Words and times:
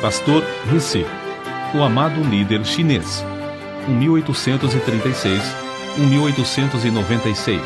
Pastor 0.00 0.44
Rissy, 0.70 1.04
o 1.74 1.82
amado 1.82 2.22
líder 2.22 2.64
chinês, 2.64 3.24
1836-1896. 5.98 7.60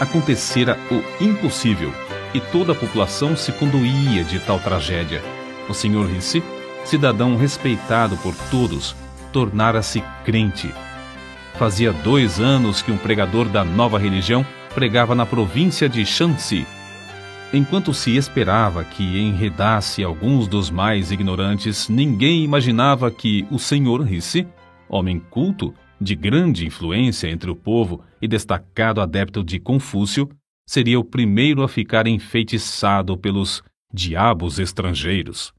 Acontecera 0.00 0.76
o 0.90 1.04
impossível 1.22 1.92
e 2.34 2.40
toda 2.40 2.72
a 2.72 2.74
população 2.74 3.36
se 3.36 3.52
condoía 3.52 4.24
de 4.24 4.40
tal 4.40 4.58
tragédia. 4.58 5.22
O 5.68 5.72
Sr. 5.72 6.04
Rissy, 6.12 6.42
cidadão 6.84 7.36
respeitado 7.36 8.16
por 8.16 8.34
todos, 8.50 8.96
tornara-se 9.32 10.02
crente. 10.24 10.74
Fazia 11.56 11.92
dois 11.92 12.40
anos 12.40 12.82
que 12.82 12.90
um 12.90 12.96
pregador 12.98 13.48
da 13.48 13.64
nova 13.64 14.00
religião 14.00 14.44
pregava 14.74 15.14
na 15.14 15.24
província 15.24 15.88
de 15.88 16.04
Shanxi. 16.04 16.66
Enquanto 17.54 17.94
se 17.94 18.16
esperava 18.16 18.84
que 18.84 19.04
enredasse 19.04 20.02
alguns 20.02 20.48
dos 20.48 20.70
mais 20.70 21.12
ignorantes, 21.12 21.88
ninguém 21.88 22.42
imaginava 22.42 23.12
que 23.12 23.46
o 23.48 23.60
senhor 23.60 24.02
Risse, 24.02 24.44
homem 24.88 25.20
culto, 25.20 25.72
de 26.00 26.16
grande 26.16 26.66
influência 26.66 27.28
entre 27.30 27.48
o 27.48 27.54
povo 27.54 28.02
e 28.20 28.26
destacado 28.26 29.00
adepto 29.00 29.44
de 29.44 29.60
Confúcio, 29.60 30.28
seria 30.68 30.98
o 30.98 31.04
primeiro 31.04 31.62
a 31.62 31.68
ficar 31.68 32.08
enfeitiçado 32.08 33.16
pelos 33.16 33.62
diabos 33.92 34.58
estrangeiros. 34.58 35.54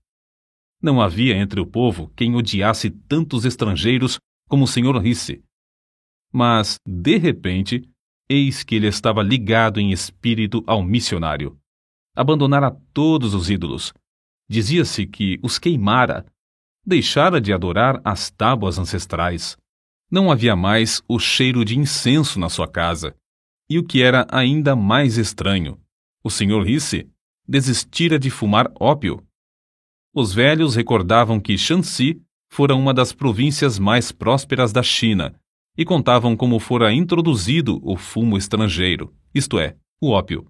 Não 0.84 1.00
havia 1.00 1.38
entre 1.38 1.62
o 1.62 1.66
povo 1.66 2.12
quem 2.14 2.36
odiasse 2.36 2.90
tantos 2.90 3.46
estrangeiros 3.46 4.18
como 4.50 4.66
o 4.66 4.68
senhor 4.68 4.98
Risse. 4.98 5.42
Mas, 6.34 6.76
de 6.86 7.16
repente, 7.16 7.88
eis 8.30 8.66
que 8.66 8.76
ele 8.76 8.88
estava 8.88 9.24
ligado 9.24 9.80
em 9.80 9.94
espírito 9.94 10.62
ao 10.68 10.84
missionário. 10.84 11.58
Abandonara 12.16 12.72
todos 12.94 13.34
os 13.34 13.50
ídolos. 13.50 13.94
Dizia-se 14.50 15.06
que 15.06 15.40
os 15.44 15.60
queimara. 15.60 16.26
Deixara 16.86 17.42
de 17.42 17.52
adorar 17.52 18.00
as 18.04 18.30
tábuas 18.30 18.78
ancestrais. 18.78 19.58
Não 20.10 20.32
havia 20.32 20.56
mais 20.56 21.02
o 21.08 21.20
cheiro 21.20 21.66
de 21.66 21.78
incenso 21.78 22.40
na 22.40 22.48
sua 22.48 22.68
casa. 22.68 23.16
E 23.70 23.80
o 23.80 23.84
que 23.84 24.02
era 24.02 24.28
ainda 24.30 24.76
mais 24.76 25.18
estranho, 25.18 25.80
o 26.24 26.30
Sr. 26.30 26.62
Risse 26.64 27.10
desistira 27.48 28.18
de 28.18 28.30
fumar 28.30 28.72
ópio. 28.80 29.24
Os 30.14 30.34
velhos 30.34 30.76
recordavam 30.76 31.40
que 31.40 31.58
Shanxi 31.58 32.22
fora 32.50 32.76
uma 32.76 32.94
das 32.94 33.12
províncias 33.12 33.78
mais 33.78 34.12
prósperas 34.12 34.72
da 34.72 34.82
China 34.82 35.36
e 35.78 35.84
contavam 35.84 36.38
como 36.38 36.60
fora 36.60 36.94
introduzido 36.94 37.80
o 37.84 37.98
fumo 37.98 38.38
estrangeiro, 38.38 39.14
isto 39.34 39.60
é, 39.60 39.76
o 40.00 40.12
ópio. 40.12 40.50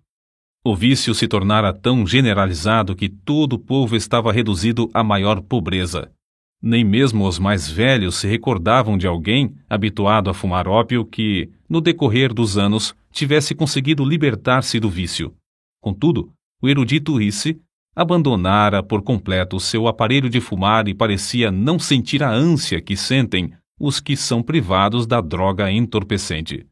O 0.67 0.75
vício 0.75 1.13
se 1.13 1.27
tornara 1.27 1.71
tão 1.71 2.07
generalizado 2.07 2.95
que 2.95 3.07
todo 3.07 3.53
o 3.53 3.59
povo 3.59 3.95
estava 3.95 4.33
reduzido 4.33 4.89
à 4.95 5.03
maior 5.03 5.39
pobreza. 5.39 6.11
Nem 6.59 6.83
mesmo 6.83 7.27
os 7.27 7.37
mais 7.37 7.69
velhos 7.69 8.15
se 8.15 8.27
recordavam 8.27 8.97
de 8.97 9.05
alguém 9.05 9.55
habituado 9.69 10.27
a 10.27 10.33
fumar 10.33 10.67
ópio 10.67 11.05
que, 11.05 11.51
no 11.69 11.79
decorrer 11.79 12.33
dos 12.33 12.57
anos, 12.57 12.95
tivesse 13.11 13.53
conseguido 13.53 14.03
libertar-se 14.03 14.79
do 14.79 14.89
vício. 14.89 15.35
Contudo, 15.79 16.31
o 16.59 16.67
erudito 16.67 17.15
Risse 17.15 17.61
abandonara 17.95 18.81
por 18.81 19.03
completo 19.03 19.59
seu 19.59 19.87
aparelho 19.87 20.31
de 20.31 20.41
fumar 20.41 20.87
e 20.87 20.95
parecia 20.95 21.51
não 21.51 21.77
sentir 21.77 22.23
a 22.23 22.31
ânsia 22.31 22.81
que 22.81 22.97
sentem 22.97 23.53
os 23.79 23.99
que 23.99 24.17
são 24.17 24.41
privados 24.41 25.05
da 25.05 25.21
droga 25.21 25.71
entorpecente. 25.71 26.65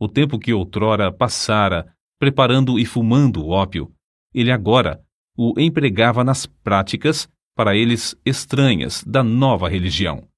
O 0.00 0.08
tempo 0.08 0.36
que 0.36 0.52
outrora 0.52 1.12
passara 1.12 1.86
preparando 2.18 2.78
e 2.78 2.84
fumando 2.84 3.42
o 3.42 3.50
ópio, 3.50 3.92
ele 4.34 4.50
agora 4.50 5.02
o 5.36 5.54
empregava 5.58 6.24
nas 6.24 6.46
práticas, 6.46 7.28
para 7.54 7.76
eles 7.76 8.16
estranhas, 8.24 9.02
da 9.04 9.22
nova 9.22 9.68
religião. 9.68 10.28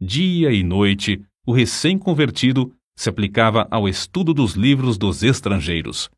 Dia 0.00 0.52
e 0.52 0.62
noite, 0.62 1.20
o 1.46 1.52
recém-convertido 1.52 2.72
se 2.96 3.08
aplicava 3.08 3.66
ao 3.70 3.88
estudo 3.88 4.34
dos 4.34 4.54
livros 4.54 4.98
dos 4.98 5.22
estrangeiros. 5.22 6.10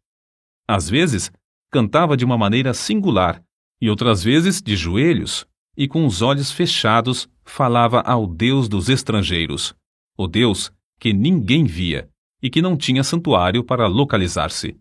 Às 0.66 0.88
vezes, 0.88 1.30
cantava 1.70 2.16
de 2.16 2.24
uma 2.24 2.38
maneira 2.38 2.72
singular, 2.72 3.42
e 3.80 3.88
outras 3.88 4.22
vezes 4.24 4.62
de 4.62 4.76
joelhos, 4.76 5.46
e 5.76 5.86
com 5.86 6.06
os 6.06 6.22
olhos 6.22 6.50
fechados 6.50 7.28
falava 7.44 8.00
ao 8.00 8.26
Deus 8.26 8.68
dos 8.68 8.88
estrangeiros, 8.88 9.74
o 10.16 10.26
Deus 10.26 10.72
que 10.98 11.12
ninguém 11.12 11.64
via 11.64 12.08
e 12.42 12.48
que 12.48 12.62
não 12.62 12.76
tinha 12.76 13.04
santuário 13.04 13.62
para 13.62 13.86
localizar-se. 13.86 14.78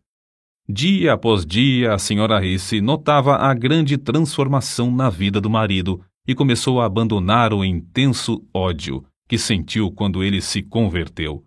Dia 0.71 1.13
após 1.13 1.47
dia, 1.47 1.95
a 1.95 1.97
senhora 1.97 2.39
Risse 2.39 2.79
notava 2.79 3.37
a 3.37 3.51
grande 3.55 3.97
transformação 3.97 4.95
na 4.95 5.09
vida 5.09 5.41
do 5.41 5.49
marido 5.49 5.99
e 6.27 6.35
começou 6.35 6.79
a 6.79 6.85
abandonar 6.85 7.51
o 7.51 7.65
intenso 7.65 8.47
ódio 8.53 9.03
que 9.27 9.35
sentiu 9.35 9.91
quando 9.91 10.23
ele 10.23 10.39
se 10.39 10.61
converteu. 10.61 11.43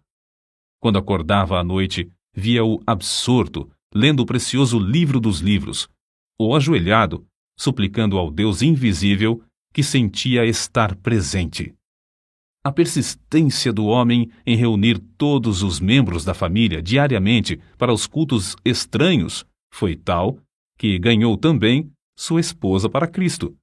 Quando 0.81 0.99
acordava 0.99 1.57
à 1.57 1.63
noite, 1.63 2.11
via-o 2.35 2.81
absorto, 2.85 3.71
lendo 3.95 4.25
o 4.25 4.27
precioso 4.27 4.77
livro 4.77 5.21
dos 5.21 5.39
livros, 5.39 5.89
ou 6.37 6.57
ajoelhado, 6.57 7.25
suplicando 7.57 8.19
ao 8.19 8.29
Deus 8.29 8.61
invisível 8.61 9.41
que 9.73 9.85
sentia 9.85 10.45
estar 10.45 10.97
presente. 10.97 11.73
A 12.65 12.71
persistência 12.71 13.73
do 13.73 13.87
homem 13.87 14.31
em 14.47 14.57
reunir 14.57 15.01
todos 15.19 15.65
os 15.65 15.81
membros 15.81 16.25
da 16.25 16.33
família 16.33 16.81
diariamente 16.81 17.61
para 17.77 17.93
os 17.93 18.07
cultos 18.07 18.55
estranhos 18.65 19.45
foi 19.73 19.97
tal 19.97 20.39
que 20.79 20.97
ganhou 20.97 21.37
também 21.37 21.91
sua 22.17 22.41
esposa 22.41 22.89
para 22.89 23.09
Cristo. 23.09 23.57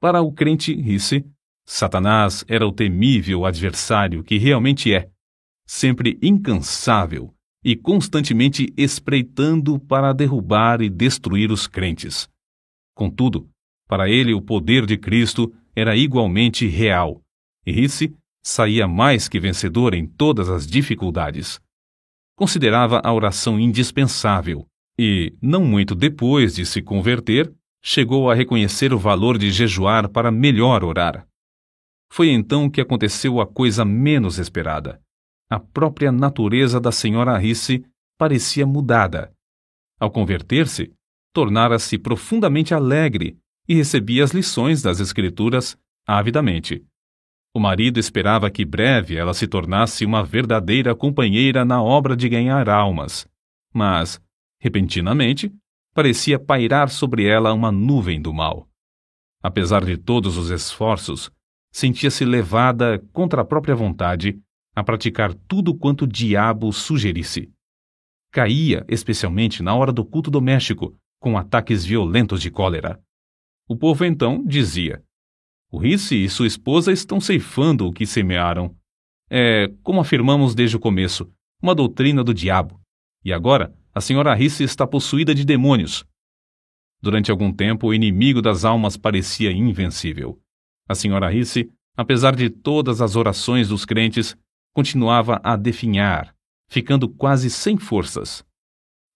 Para 0.00 0.22
o 0.22 0.32
crente 0.32 0.72
Risse, 0.72 1.26
Satanás 1.66 2.44
era 2.46 2.64
o 2.66 2.72
temível 2.72 3.44
adversário 3.44 4.22
que 4.22 4.38
realmente 4.38 4.94
é, 4.94 5.10
sempre 5.66 6.16
incansável 6.22 7.34
e 7.64 7.74
constantemente 7.74 8.72
espreitando 8.76 9.80
para 9.80 10.12
derrubar 10.12 10.80
e 10.80 10.88
destruir 10.88 11.50
os 11.50 11.66
crentes. 11.66 12.28
Contudo, 12.94 13.48
para 13.88 14.08
ele, 14.08 14.32
o 14.32 14.40
poder 14.40 14.86
de 14.86 14.96
Cristo 14.96 15.52
era 15.74 15.96
igualmente 15.96 16.66
real, 16.66 17.20
e 17.66 17.86
saía 18.42 18.88
mais 18.88 19.28
que 19.28 19.38
vencedor 19.38 19.94
em 19.94 20.06
todas 20.06 20.48
as 20.48 20.66
dificuldades. 20.66 21.60
Considerava 22.36 23.00
a 23.04 23.12
oração 23.12 23.58
indispensável 23.58 24.66
e, 24.98 25.34
não 25.40 25.64
muito 25.64 25.94
depois 25.94 26.54
de 26.54 26.66
se 26.66 26.82
converter, 26.82 27.52
chegou 27.82 28.30
a 28.30 28.34
reconhecer 28.34 28.92
o 28.92 28.98
valor 28.98 29.38
de 29.38 29.50
jejuar 29.50 30.08
para 30.08 30.30
melhor 30.30 30.84
orar. 30.84 31.26
Foi 32.10 32.28
então 32.28 32.68
que 32.68 32.80
aconteceu 32.80 33.40
a 33.40 33.46
coisa 33.46 33.84
menos 33.84 34.38
esperada. 34.38 35.00
A 35.50 35.58
própria 35.58 36.12
natureza 36.12 36.80
da 36.80 36.92
senhora 36.92 37.36
Risse 37.38 37.84
parecia 38.18 38.66
mudada. 38.66 39.32
Ao 39.98 40.10
converter-se, 40.10 40.92
tornara-se 41.32 41.98
profundamente 41.98 42.74
alegre 42.74 43.38
e 43.68 43.74
recebia 43.74 44.24
as 44.24 44.32
lições 44.32 44.82
das 44.82 45.00
Escrituras 45.00 45.76
avidamente. 46.06 46.84
O 47.54 47.60
marido 47.60 48.00
esperava 48.00 48.50
que 48.50 48.64
breve 48.64 49.16
ela 49.16 49.34
se 49.34 49.46
tornasse 49.46 50.06
uma 50.06 50.24
verdadeira 50.24 50.94
companheira 50.94 51.64
na 51.64 51.82
obra 51.82 52.16
de 52.16 52.26
ganhar 52.26 52.66
almas, 52.68 53.28
mas, 53.74 54.18
repentinamente, 54.58 55.52
parecia 55.94 56.38
pairar 56.38 56.88
sobre 56.88 57.26
ela 57.26 57.52
uma 57.52 57.70
nuvem 57.70 58.20
do 58.20 58.32
mal. 58.32 58.66
Apesar 59.42 59.84
de 59.84 59.98
todos 59.98 60.38
os 60.38 60.48
esforços, 60.48 61.30
sentia-se 61.70 62.24
levada 62.24 62.98
contra 63.12 63.42
a 63.42 63.44
própria 63.44 63.74
vontade 63.74 64.40
a 64.74 64.82
praticar 64.82 65.34
tudo 65.34 65.74
quanto 65.74 66.02
o 66.02 66.06
diabo 66.06 66.72
sugerisse. 66.72 67.52
Caía, 68.30 68.82
especialmente 68.88 69.62
na 69.62 69.74
hora 69.74 69.92
do 69.92 70.06
culto 70.06 70.30
doméstico, 70.30 70.96
com 71.20 71.36
ataques 71.36 71.84
violentos 71.84 72.40
de 72.40 72.50
cólera. 72.50 72.98
O 73.68 73.76
povo 73.76 74.06
então 74.06 74.42
dizia: 74.46 75.04
O 75.72 75.78
Risse 75.78 76.22
e 76.22 76.28
sua 76.28 76.46
esposa 76.46 76.92
estão 76.92 77.18
ceifando 77.18 77.86
o 77.86 77.92
que 77.94 78.04
semearam. 78.04 78.76
É, 79.30 79.68
como 79.82 80.02
afirmamos 80.02 80.54
desde 80.54 80.76
o 80.76 80.80
começo, 80.80 81.32
uma 81.62 81.74
doutrina 81.74 82.22
do 82.22 82.34
diabo. 82.34 82.78
E 83.24 83.32
agora, 83.32 83.74
a 83.94 83.98
senhora 83.98 84.34
Risse 84.34 84.62
está 84.64 84.86
possuída 84.86 85.34
de 85.34 85.46
demônios. 85.46 86.04
Durante 87.00 87.30
algum 87.30 87.50
tempo, 87.50 87.86
o 87.86 87.94
inimigo 87.94 88.42
das 88.42 88.66
almas 88.66 88.98
parecia 88.98 89.50
invencível. 89.50 90.38
A 90.86 90.94
senhora 90.94 91.30
Risse, 91.30 91.72
apesar 91.96 92.36
de 92.36 92.50
todas 92.50 93.00
as 93.00 93.16
orações 93.16 93.68
dos 93.68 93.86
crentes, 93.86 94.36
continuava 94.74 95.40
a 95.42 95.56
definhar, 95.56 96.36
ficando 96.68 97.08
quase 97.08 97.48
sem 97.48 97.78
forças. 97.78 98.44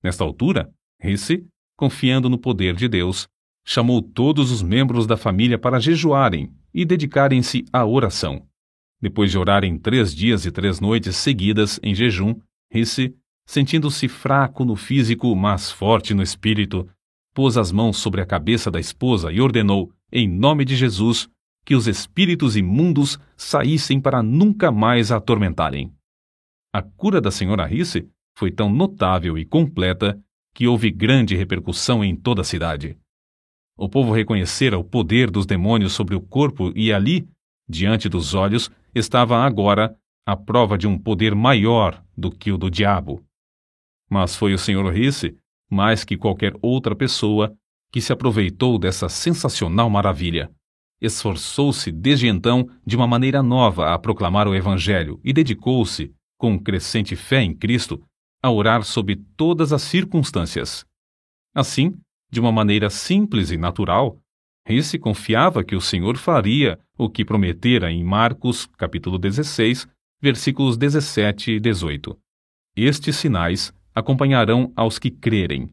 Nesta 0.02 0.25
altura, 0.25 0.73
Risse, 0.99 1.47
confiando 1.76 2.31
no 2.31 2.38
poder 2.38 2.75
de 2.75 2.88
Deus, 2.88 3.29
chamou 3.69 4.01
todos 4.01 4.53
os 4.53 4.63
membros 4.63 5.09
da 5.09 5.17
família 5.17 5.59
para 5.59 5.81
jejuarem 5.81 6.53
e 6.73 6.85
dedicarem-se 6.85 7.65
à 7.73 7.85
oração. 7.85 8.47
Depois 9.03 9.31
de 9.31 9.37
orarem 9.37 9.77
três 9.77 10.15
dias 10.15 10.47
e 10.47 10.53
três 10.53 10.79
noites 10.79 11.17
seguidas 11.17 11.81
em 11.83 11.93
jejum, 11.93 12.37
Risse, 12.73 13.15
sentindo-se 13.45 14.07
fraco 14.07 14.65
no 14.65 14.77
físico, 14.77 15.35
mas 15.35 15.71
forte 15.71 16.15
no 16.15 16.23
espírito, 16.23 16.89
pôs 17.35 17.57
as 17.57 17.73
mãos 17.73 17.97
sobre 17.97 18.21
a 18.21 18.27
cabeça 18.27 18.71
da 18.71 18.79
esposa 18.79 19.33
e 19.33 19.41
ordenou, 19.41 19.93
em 20.12 20.29
nome 20.29 20.65
de 20.65 20.77
Jesus, 20.77 21.29
que 21.65 21.75
os 21.75 21.89
espíritos 21.89 22.57
imundos 22.57 23.19
saíssem 23.37 24.01
para 24.01 24.23
nunca 24.23 24.71
mais 24.71 25.11
a 25.11 25.17
atormentarem. 25.17 25.93
A 26.73 26.83
cura 26.83 27.21
da 27.21 27.33
senhora 27.33 27.67
Risse 27.67 28.09
foi 28.39 28.53
tão 28.53 28.71
notável 28.71 29.37
e 29.37 29.45
completa 29.45 30.19
que 30.55 30.69
houve 30.69 30.91
grande 30.91 31.35
repercussão 31.35 32.05
em 32.05 32.15
toda 32.15 32.43
a 32.43 32.45
cidade. 32.45 32.97
O 33.76 33.88
povo 33.88 34.12
reconhecera 34.12 34.78
o 34.78 34.84
poder 34.84 35.31
dos 35.31 35.44
demônios 35.44 35.93
sobre 35.93 36.14
o 36.14 36.20
corpo 36.20 36.73
e 36.75 36.93
ali, 36.93 37.28
diante 37.69 38.08
dos 38.08 38.32
olhos, 38.32 38.70
estava 38.94 39.38
agora 39.38 39.94
a 40.26 40.34
prova 40.34 40.78
de 40.78 40.87
um 40.87 40.99
poder 40.99 41.34
maior 41.34 42.02
do 42.17 42.31
que 42.31 42.50
o 42.50 42.56
do 42.56 42.70
diabo. 42.70 43.23
Mas 44.08 44.34
foi 44.34 44.55
o 44.55 44.58
Sr. 44.58 44.88
Risse, 44.90 45.37
mais 45.70 46.05
que 46.05 46.17
qualquer 46.17 46.55
outra 46.62 46.96
pessoa, 46.96 47.55
que 47.93 48.00
se 48.00 48.12
aproveitou 48.12 48.78
dessa 48.78 49.08
sensacional 49.08 49.90
maravilha. 49.90 50.50
Esforçou-se 51.00 51.93
desde 51.93 52.26
então 52.26 52.69
de 52.84 52.96
uma 52.96 53.06
maneira 53.06 53.43
nova 53.43 53.93
a 53.93 53.99
proclamar 53.99 54.49
o 54.49 54.55
Evangelho 54.55 55.20
e 55.23 55.32
dedicou-se, 55.32 56.12
com 56.38 56.58
crescente 56.58 57.14
fé 57.14 57.43
em 57.43 57.55
Cristo, 57.55 58.02
a 58.43 58.50
orar 58.50 58.82
sob 58.82 59.17
todas 59.37 59.73
as 59.73 59.82
circunstâncias. 59.82 60.84
Assim, 61.55 61.94
de 62.31 62.40
uma 62.40 62.52
maneira 62.52 62.90
simples 62.90 63.50
e 63.50 63.56
natural, 63.56 64.19
Risse 64.67 64.99
confiava 64.99 65.62
que 65.62 65.76
o 65.76 65.81
Senhor 65.81 66.17
faria 66.17 66.78
o 66.99 67.08
que 67.08 67.25
prometera 67.25 67.90
em 67.90 68.02
Marcos, 68.02 68.67
capítulo 68.76 69.19
16, 69.19 69.87
versículos 70.20 70.76
17 70.76 71.52
e 71.52 71.61
18. 71.61 72.19
Estes 72.76 73.17
sinais 73.17 73.73
acompanharão 73.94 74.73
aos 74.75 74.99
que 74.99 75.11
crerem. 75.11 75.69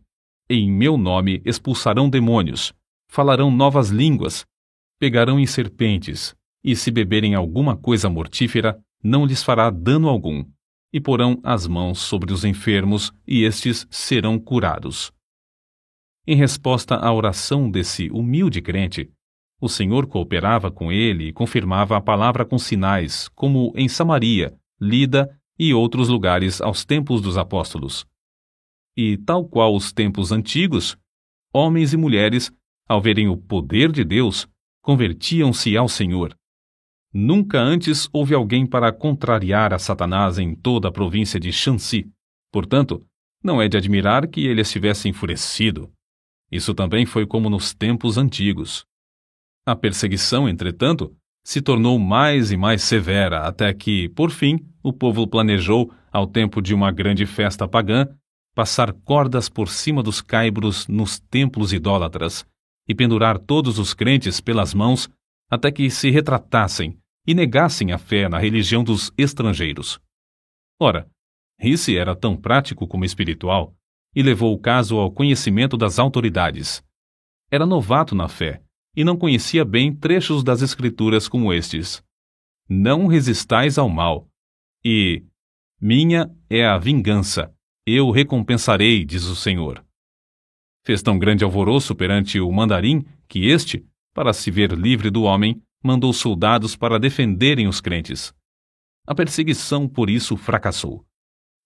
Em 0.50 0.72
meu 0.72 0.96
nome 0.98 1.42
expulsarão 1.44 2.10
demônios, 2.10 2.74
falarão 3.10 3.50
novas 3.50 3.90
línguas, 3.90 4.46
pegarão 5.00 5.40
em 5.40 5.48
serpentes, 5.48 6.36
e 6.64 6.76
se 6.76 6.92
beberem 6.92 7.36
alguma 7.36 7.76
coisa 7.76 8.10
mortífera, 8.10 8.80
não 9.04 9.26
lhes 9.26 9.44
fará 9.44 9.70
dano 9.70 10.08
algum, 10.08 10.46
e 10.94 11.00
porão 11.02 11.40
as 11.44 11.68
mãos 11.68 12.00
sobre 12.00 12.32
os 12.32 12.46
enfermos, 12.46 13.12
e 13.28 13.44
estes 13.44 13.88
serão 13.90 14.40
curados. 14.40 15.12
Em 16.26 16.36
resposta 16.36 16.96
à 16.96 17.14
oração 17.14 17.70
desse 17.70 18.10
humilde 18.10 18.62
crente, 18.62 19.12
o 19.60 19.68
Senhor 19.68 20.08
cooperava 20.08 20.72
com 20.72 20.92
ele 20.92 21.28
e 21.28 21.34
confirmava 21.34 21.98
a 21.98 22.02
palavra 22.02 22.46
com 22.46 22.58
sinais, 22.58 23.28
como 23.30 23.74
em 23.76 23.90
Samaria, 23.90 24.54
Lida 24.80 25.30
e 25.60 25.74
outros 25.74 26.10
lugares 26.10 26.62
aos 26.62 26.86
tempos 26.86 27.22
dos 27.22 27.38
apóstolos. 27.38 28.06
E, 28.96 29.18
tal 29.18 29.46
qual 29.46 29.76
os 29.76 29.92
tempos 29.92 30.32
antigos, 30.32 30.98
homens 31.54 31.94
e 31.94 31.98
mulheres, 31.98 32.52
ao 32.88 33.02
verem 33.02 33.28
o 33.28 33.38
poder 33.38 33.92
de 33.92 34.04
Deus, 34.04 34.48
convertiam-se 34.82 35.76
ao 35.76 35.88
Senhor. 35.88 36.38
Nunca 37.14 37.60
antes 37.60 38.10
houve 38.12 38.34
alguém 38.34 38.66
para 38.66 38.92
contrariar 38.92 39.74
a 39.74 39.80
Satanás 39.80 40.40
em 40.40 40.56
toda 40.56 40.88
a 40.88 40.92
província 40.92 41.40
de 41.40 41.52
Shanxi. 41.52 42.10
Portanto, 42.52 43.06
não 43.44 43.62
é 43.62 43.68
de 43.68 43.78
admirar 43.78 44.28
que 44.28 44.46
ele 44.46 44.62
estivesse 44.62 45.08
enfurecido. 45.08 45.92
Isso 46.54 46.76
também 46.76 47.04
foi 47.04 47.26
como 47.26 47.50
nos 47.50 47.74
tempos 47.74 48.16
antigos. 48.16 48.86
A 49.66 49.76
perseguição, 49.76 50.48
entretanto, 50.48 51.12
se 51.44 51.64
tornou 51.64 51.98
mais 51.98 52.52
e 52.52 52.58
mais 52.58 52.84
severa 52.84 53.48
até 53.48 53.74
que, 53.74 54.08
por 54.10 54.30
fim, 54.30 54.60
o 54.84 54.94
povo 54.94 55.26
planejou, 55.26 55.92
ao 56.12 56.28
tempo 56.28 56.62
de 56.62 56.72
uma 56.76 56.92
grande 56.92 57.26
festa 57.26 57.68
pagã, 57.68 58.08
passar 58.54 58.94
cordas 58.94 59.50
por 59.50 59.68
cima 59.68 60.04
dos 60.04 60.22
caibros 60.22 60.88
nos 60.88 61.20
templos 61.20 61.74
idólatras 61.74 62.46
e 62.88 62.94
pendurar 62.94 63.40
todos 63.40 63.80
os 63.80 63.96
crentes 63.96 64.40
pelas 64.40 64.76
mãos 64.76 65.10
até 65.50 65.72
que 65.72 65.90
se 65.90 66.12
retratassem 66.12 67.00
e 67.26 67.34
negassem 67.34 67.92
a 67.92 67.98
fé 67.98 68.30
na 68.30 68.38
religião 68.38 68.84
dos 68.84 69.12
estrangeiros. 69.18 70.00
Ora, 70.80 71.10
Risse 71.60 71.98
era 71.98 72.16
tão 72.16 72.38
prático 72.38 72.88
como 72.88 73.06
espiritual 73.06 73.74
e 74.16 74.22
levou 74.22 74.54
o 74.54 74.60
caso 74.60 74.98
ao 74.98 75.12
conhecimento 75.12 75.78
das 75.78 76.00
autoridades. 76.00 76.84
Era 77.52 77.66
novato 77.66 78.16
na 78.16 78.28
fé 78.28 78.62
e 78.96 79.04
não 79.04 79.18
conhecia 79.18 79.66
bem 79.66 79.94
trechos 79.94 80.44
das 80.44 80.62
Escrituras 80.62 81.28
como 81.28 81.54
estes: 81.54 82.04
Não 82.70 83.08
resistais 83.08 83.78
ao 83.78 83.90
mal, 83.90 84.28
e 84.84 85.24
Minha 85.82 86.30
é 86.50 86.66
a 86.66 86.78
vingança, 86.78 87.54
eu 87.86 88.12
recompensarei, 88.12 89.04
diz 89.04 89.24
o 89.26 89.36
Senhor. 89.36 89.84
Fez 90.86 91.02
tão 91.02 91.18
grande 91.18 91.44
alvoroço 91.44 91.96
perante 91.96 92.40
o 92.40 92.52
mandarim 92.52 93.06
que 93.28 93.48
este, 93.48 93.86
para 94.14 94.34
se 94.34 94.52
ver 94.52 94.72
livre 94.74 95.10
do 95.10 95.24
homem, 95.24 95.62
mandou 95.84 96.14
soldados 96.14 96.76
para 96.76 97.00
defenderem 97.00 97.68
os 97.68 97.82
crentes. 97.82 98.34
A 99.06 99.14
perseguição 99.14 99.88
por 99.88 100.10
isso 100.10 100.38
fracassou. 100.38 101.06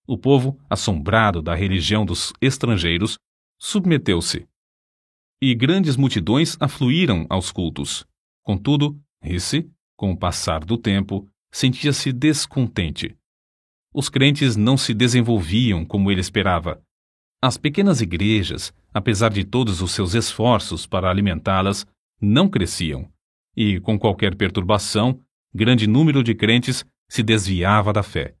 O 0.08 0.16
povo, 0.16 0.58
assombrado 0.70 1.42
da 1.42 1.54
religião 1.54 2.06
dos 2.06 2.32
estrangeiros, 2.40 3.18
submeteu-se. 3.60 4.48
E 5.38 5.54
grandes 5.54 5.98
multidões 5.98 6.56
afluíram 6.58 7.26
aos 7.28 7.52
cultos. 7.52 8.06
Contudo, 8.42 8.98
Risse, 9.22 9.70
com 9.98 10.10
o 10.10 10.16
passar 10.16 10.64
do 10.64 10.78
tempo, 10.78 11.28
sentia-se 11.52 12.10
descontente. 12.10 13.14
Os 13.92 14.08
crentes 14.08 14.56
não 14.56 14.78
se 14.78 14.94
desenvolviam 14.94 15.84
como 15.84 16.10
ele 16.10 16.22
esperava. 16.22 16.82
As 17.42 17.58
pequenas 17.58 18.00
igrejas, 18.00 18.72
apesar 18.94 19.28
de 19.28 19.44
todos 19.44 19.82
os 19.82 19.92
seus 19.92 20.14
esforços 20.14 20.86
para 20.86 21.10
alimentá-las, 21.10 21.86
não 22.18 22.48
cresciam, 22.48 23.12
e, 23.54 23.78
com 23.78 23.98
qualquer 23.98 24.34
perturbação, 24.36 25.20
grande 25.54 25.86
número 25.86 26.24
de 26.24 26.34
crentes 26.34 26.82
se 27.10 27.22
desviava 27.22 27.92
da 27.92 28.02
fé. 28.02 28.37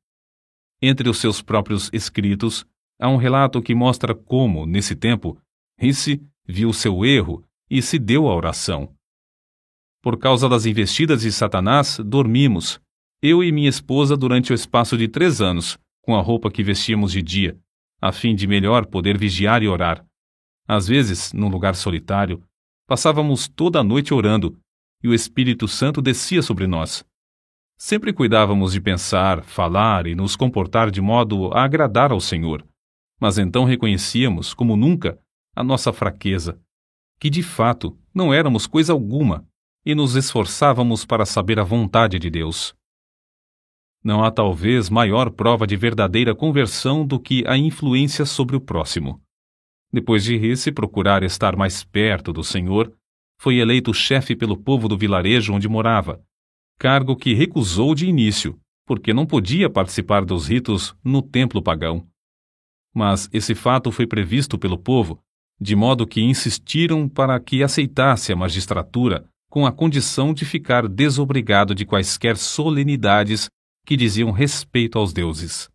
Entre 0.80 1.08
os 1.08 1.18
seus 1.18 1.42
próprios 1.42 1.90
escritos, 1.92 2.64
há 3.00 3.08
um 3.08 3.16
relato 3.16 3.60
que 3.60 3.74
mostra 3.74 4.14
como, 4.14 4.64
nesse 4.64 4.94
tempo, 4.94 5.36
Risse 5.76 6.22
viu 6.46 6.72
seu 6.72 7.04
erro 7.04 7.44
e 7.70 7.82
se 7.82 7.98
deu 7.98 8.28
à 8.28 8.34
oração. 8.34 8.94
Por 10.00 10.16
causa 10.18 10.48
das 10.48 10.66
investidas 10.66 11.22
de 11.22 11.32
Satanás, 11.32 11.98
dormimos, 12.04 12.80
eu 13.20 13.42
e 13.42 13.50
minha 13.50 13.68
esposa, 13.68 14.16
durante 14.16 14.52
o 14.52 14.54
espaço 14.54 14.96
de 14.96 15.08
três 15.08 15.40
anos, 15.40 15.76
com 16.00 16.16
a 16.16 16.20
roupa 16.22 16.50
que 16.50 16.62
vestíamos 16.62 17.12
de 17.12 17.20
dia, 17.20 17.58
a 18.00 18.12
fim 18.12 18.34
de 18.34 18.46
melhor 18.46 18.86
poder 18.86 19.18
vigiar 19.18 19.62
e 19.62 19.68
orar. 19.68 20.04
Às 20.66 20.86
vezes, 20.86 21.32
num 21.32 21.48
lugar 21.48 21.74
solitário, 21.74 22.42
passávamos 22.86 23.48
toda 23.48 23.80
a 23.80 23.84
noite 23.84 24.14
orando, 24.14 24.56
e 25.02 25.08
o 25.08 25.14
Espírito 25.14 25.66
Santo 25.66 26.00
descia 26.00 26.42
sobre 26.42 26.66
nós. 26.66 27.04
Sempre 27.80 28.12
cuidávamos 28.12 28.72
de 28.72 28.80
pensar, 28.80 29.44
falar 29.44 30.08
e 30.08 30.14
nos 30.16 30.34
comportar 30.34 30.90
de 30.90 31.00
modo 31.00 31.52
a 31.54 31.62
agradar 31.62 32.10
ao 32.10 32.20
Senhor, 32.20 32.66
mas 33.20 33.38
então 33.38 33.64
reconhecíamos, 33.64 34.52
como 34.52 34.76
nunca, 34.76 35.16
a 35.54 35.62
nossa 35.62 35.92
fraqueza, 35.92 36.60
que 37.20 37.30
de 37.30 37.40
fato 37.40 37.96
não 38.12 38.34
éramos 38.34 38.66
coisa 38.66 38.92
alguma, 38.92 39.46
e 39.86 39.94
nos 39.94 40.16
esforçávamos 40.16 41.04
para 41.04 41.24
saber 41.24 41.60
a 41.60 41.64
vontade 41.64 42.18
de 42.18 42.28
Deus. 42.28 42.74
Não 44.02 44.24
há 44.24 44.30
talvez 44.32 44.90
maior 44.90 45.30
prova 45.30 45.64
de 45.64 45.76
verdadeira 45.76 46.34
conversão 46.34 47.06
do 47.06 47.20
que 47.20 47.44
a 47.46 47.56
influência 47.56 48.24
sobre 48.24 48.56
o 48.56 48.60
próximo. 48.60 49.22
Depois 49.92 50.24
de 50.24 50.36
Risse 50.36 50.72
procurar 50.72 51.22
estar 51.22 51.56
mais 51.56 51.84
perto 51.84 52.32
do 52.32 52.42
Senhor, 52.42 52.92
foi 53.40 53.58
eleito 53.58 53.94
chefe 53.94 54.34
pelo 54.34 54.56
povo 54.56 54.88
do 54.88 54.98
vilarejo 54.98 55.54
onde 55.54 55.68
morava, 55.68 56.20
cargo 56.78 57.16
que 57.16 57.34
recusou 57.34 57.94
de 57.94 58.06
início, 58.06 58.58
porque 58.86 59.12
não 59.12 59.26
podia 59.26 59.68
participar 59.68 60.24
dos 60.24 60.46
ritos 60.46 60.94
no 61.02 61.20
templo 61.20 61.60
pagão. 61.60 62.06
Mas 62.94 63.28
esse 63.32 63.54
fato 63.54 63.90
foi 63.90 64.06
previsto 64.06 64.58
pelo 64.58 64.78
povo, 64.78 65.20
de 65.60 65.74
modo 65.74 66.06
que 66.06 66.22
insistiram 66.22 67.08
para 67.08 67.38
que 67.40 67.62
aceitasse 67.62 68.32
a 68.32 68.36
magistratura 68.36 69.28
com 69.50 69.66
a 69.66 69.72
condição 69.72 70.32
de 70.32 70.44
ficar 70.44 70.86
desobrigado 70.86 71.74
de 71.74 71.84
quaisquer 71.84 72.36
solenidades 72.36 73.48
que 73.84 73.96
diziam 73.96 74.30
respeito 74.30 74.98
aos 74.98 75.12
deuses. 75.12 75.68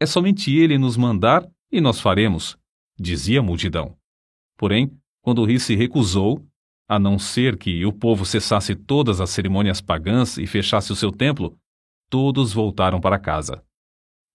É 0.00 0.06
somente 0.06 0.54
ele 0.54 0.78
nos 0.78 0.96
mandar 0.96 1.48
e 1.70 1.80
nós 1.80 2.00
faremos, 2.00 2.56
dizia 2.98 3.40
a 3.40 3.42
multidão. 3.42 3.96
Porém, 4.56 4.90
quando 5.22 5.44
Ri 5.44 5.60
se 5.60 5.76
recusou, 5.76 6.44
a 6.88 6.98
não 6.98 7.18
ser 7.18 7.58
que 7.58 7.84
o 7.84 7.92
povo 7.92 8.24
cessasse 8.24 8.74
todas 8.74 9.20
as 9.20 9.28
cerimônias 9.28 9.80
pagãs 9.80 10.38
e 10.38 10.46
fechasse 10.46 10.90
o 10.90 10.96
seu 10.96 11.12
templo, 11.12 11.56
todos 12.08 12.52
voltaram 12.52 12.98
para 12.98 13.18
casa. 13.18 13.62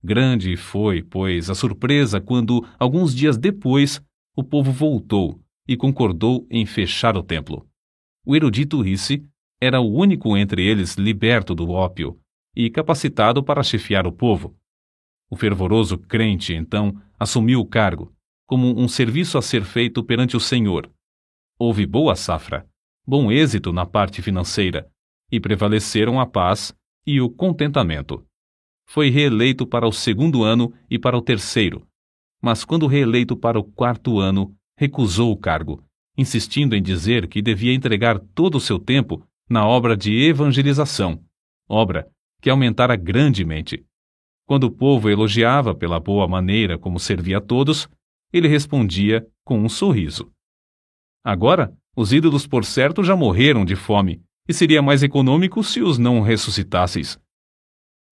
Grande 0.04 0.56
foi, 0.56 1.02
pois, 1.02 1.50
a 1.50 1.56
surpresa 1.56 2.22
quando, 2.22 2.64
alguns 2.78 3.16
dias 3.16 3.38
depois, 3.38 4.00
o 4.36 4.44
povo 4.44 4.72
voltou 4.72 5.40
e 5.68 5.76
concordou 5.76 6.46
em 6.52 6.66
fechar 6.66 7.18
o 7.18 7.24
templo. 7.24 7.68
O 8.26 8.36
erudito 8.36 8.82
Risse 8.82 9.26
era 9.60 9.80
o 9.80 9.92
único 9.92 10.38
entre 10.38 10.64
eles 10.64 10.96
liberto 10.96 11.56
do 11.56 11.70
ópio 11.70 12.20
e 12.56 12.70
capacitado 12.70 13.42
para 13.42 13.64
chefiar 13.64 14.06
o 14.06 14.12
povo. 14.12 14.56
O 15.30 15.36
fervoroso 15.36 15.98
crente, 15.98 16.54
então, 16.54 16.94
assumiu 17.18 17.62
o 17.62 17.66
cargo, 17.66 18.14
como 18.46 18.80
um 18.80 18.88
serviço 18.88 19.38
a 19.38 19.42
ser 19.42 19.64
feito 19.64 20.04
perante 20.04 20.38
o 20.38 20.40
Senhor. 20.40 20.93
Houve 21.66 21.86
boa 21.86 22.14
safra, 22.14 22.68
bom 23.08 23.32
êxito 23.32 23.72
na 23.72 23.86
parte 23.86 24.22
financeira, 24.22 24.86
e 25.32 25.40
prevaleceram 25.40 26.20
a 26.20 26.26
paz 26.26 26.76
e 27.08 27.22
o 27.22 27.30
contentamento. 27.30 28.22
Foi 28.86 29.10
reeleito 29.10 29.66
para 29.66 29.88
o 29.88 29.92
segundo 29.94 30.44
ano 30.44 30.74
e 30.90 31.00
para 31.00 31.18
o 31.18 31.22
terceiro, 31.22 31.88
mas 32.42 32.66
quando 32.66 32.86
reeleito 32.86 33.38
para 33.38 33.58
o 33.58 33.64
quarto 33.64 34.20
ano, 34.20 34.54
recusou 34.78 35.32
o 35.32 35.38
cargo, 35.38 35.82
insistindo 36.18 36.76
em 36.76 36.84
dizer 36.84 37.30
que 37.30 37.42
devia 37.42 37.74
entregar 37.74 38.20
todo 38.20 38.56
o 38.56 38.60
seu 38.60 38.78
tempo 38.78 39.26
na 39.50 39.66
obra 39.66 39.96
de 39.96 40.22
evangelização, 40.22 41.24
obra 41.70 42.12
que 42.42 42.50
aumentara 42.50 42.98
grandemente. 42.98 43.86
Quando 44.46 44.66
o 44.66 44.72
povo 44.72 45.10
elogiava 45.10 45.74
pela 45.74 45.98
boa 45.98 46.28
maneira 46.28 46.78
como 46.78 47.00
servia 47.00 47.38
a 47.38 47.42
todos, 47.42 47.88
ele 48.34 48.50
respondia 48.50 49.26
com 49.46 49.58
um 49.62 49.70
sorriso. 49.70 50.30
Agora, 51.24 51.76
os 51.96 52.12
ídolos 52.12 52.46
por 52.46 52.66
certo 52.66 53.04
já 53.04 53.16
morreram 53.16 53.64
de 53.64 53.76
fome, 53.76 54.22
e 54.48 54.54
seria 54.54 54.82
mais 54.82 55.04
econômico 55.04 55.64
se 55.64 55.82
os 55.82 55.98
não 55.98 56.22
ressuscitasseis. 56.22 57.20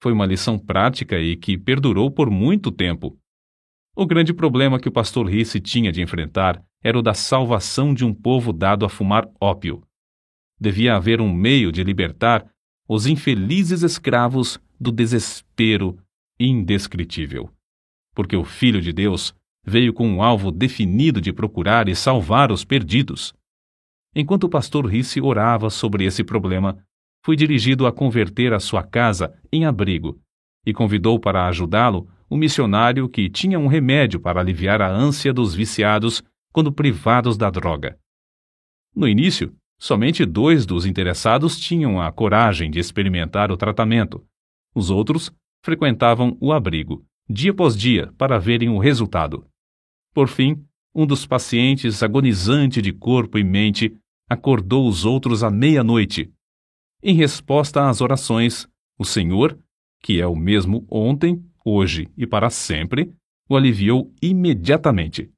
Foi 0.02 0.14
uma 0.14 0.26
lição 0.26 0.58
prática 0.58 1.20
e 1.20 1.36
que 1.36 1.58
perdurou 1.58 2.10
por 2.10 2.30
muito 2.30 2.72
tempo. 2.72 3.20
O 3.96 4.06
grande 4.06 4.34
problema 4.34 4.80
que 4.80 4.88
o 4.88 4.92
pastor 4.92 5.28
Risse 5.28 5.60
tinha 5.60 5.92
de 5.92 6.02
enfrentar 6.02 6.64
era 6.82 6.98
o 6.98 7.02
da 7.02 7.14
salvação 7.14 7.94
de 7.94 8.06
um 8.06 8.14
povo 8.14 8.54
dado 8.54 8.86
a 8.86 8.90
fumar 8.90 9.30
ópio. 9.40 9.84
Devia 10.60 10.96
haver 10.96 11.20
um 11.20 11.32
meio 11.32 11.72
de 11.72 11.84
libertar 11.84 12.50
os 12.88 13.06
infelizes 13.06 13.84
escravos 13.84 14.60
do 14.80 14.92
desespero 14.92 16.00
indescritível. 16.40 17.52
Porque 18.16 18.36
o 18.36 18.44
Filho 18.44 18.82
de 18.82 18.92
Deus 18.92 19.36
veio 19.66 19.94
com 19.94 20.08
um 20.08 20.24
alvo 20.24 20.52
definido 20.52 21.22
de 21.22 21.32
procurar 21.32 21.88
e 21.88 21.96
salvar 21.96 22.52
os 22.52 22.66
perdidos. 22.66 23.34
Enquanto 24.16 24.46
o 24.46 24.50
pastor 24.50 24.86
Risse 24.86 25.22
orava 25.22 25.70
sobre 25.70 26.06
esse 26.06 26.24
problema, 26.24 26.78
fui 27.24 27.36
dirigido 27.36 27.86
a 27.86 27.92
converter 27.92 28.54
a 28.54 28.60
sua 28.60 28.84
casa 28.84 29.34
em 29.52 29.66
abrigo 29.66 30.20
e 30.66 30.74
convidou 30.74 31.20
para 31.20 31.48
ajudá-lo 31.48 32.10
um 32.30 32.38
missionário 32.38 33.10
que 33.10 33.30
tinha 33.30 33.60
um 33.60 33.68
remédio 33.68 34.20
para 34.20 34.40
aliviar 34.40 34.82
a 34.82 34.90
ânsia 34.90 35.34
dos 35.34 35.54
viciados 35.54 36.24
quando 36.54 36.72
privados 36.72 37.38
da 37.38 37.50
droga. 37.50 37.98
No 38.96 39.08
início, 39.08 39.54
somente 39.80 40.26
dois 40.26 40.66
dos 40.66 40.86
interessados 40.86 41.60
tinham 41.60 42.00
a 42.02 42.12
coragem 42.12 42.70
de 42.72 42.80
experimentar 42.80 43.52
o 43.52 43.58
tratamento. 43.58 44.26
Os 44.74 44.90
outros 44.90 45.32
frequentavam 45.64 46.38
o 46.40 46.52
abrigo, 46.52 47.06
dia 47.30 47.52
após 47.52 47.78
dia, 47.78 48.12
para 48.18 48.40
verem 48.40 48.70
o 48.70 48.78
resultado. 48.78 49.46
Por 50.14 50.28
fim, 50.28 50.66
um 50.94 51.06
dos 51.06 51.26
pacientes, 51.26 52.04
agonizante 52.04 52.82
de 52.82 52.92
corpo 52.92 53.38
e 53.38 53.44
mente, 53.44 53.96
acordou 54.30 54.88
os 54.88 55.06
outros 55.06 55.44
à 55.44 55.50
meia-noite. 55.50 56.32
Em 57.02 57.16
resposta 57.16 57.90
às 57.90 58.02
orações, 58.02 58.68
o 59.00 59.06
Senhor, 59.06 59.58
que 60.02 60.20
é 60.20 60.28
o 60.28 60.36
mesmo 60.36 60.86
ontem, 60.90 61.44
hoje 61.66 62.10
e 62.18 62.28
para 62.28 62.50
sempre, 62.50 63.14
o 63.50 63.56
aliviou 63.56 64.14
imediatamente. 64.22 65.32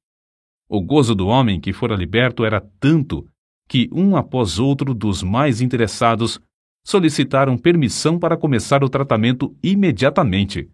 O 0.68 0.82
gozo 0.82 1.14
do 1.14 1.28
homem 1.28 1.60
que 1.60 1.72
fora 1.72 1.96
liberto 1.96 2.44
era 2.44 2.60
tanto 2.80 3.28
que, 3.68 3.90
um 3.92 4.16
após 4.16 4.60
outro 4.60 4.94
dos 4.94 5.22
mais 5.22 5.62
interessados, 5.62 6.40
solicitaram 6.86 7.58
permissão 7.58 8.20
para 8.20 8.36
começar 8.36 8.84
o 8.84 8.90
tratamento 8.90 9.56
imediatamente. 9.64 10.70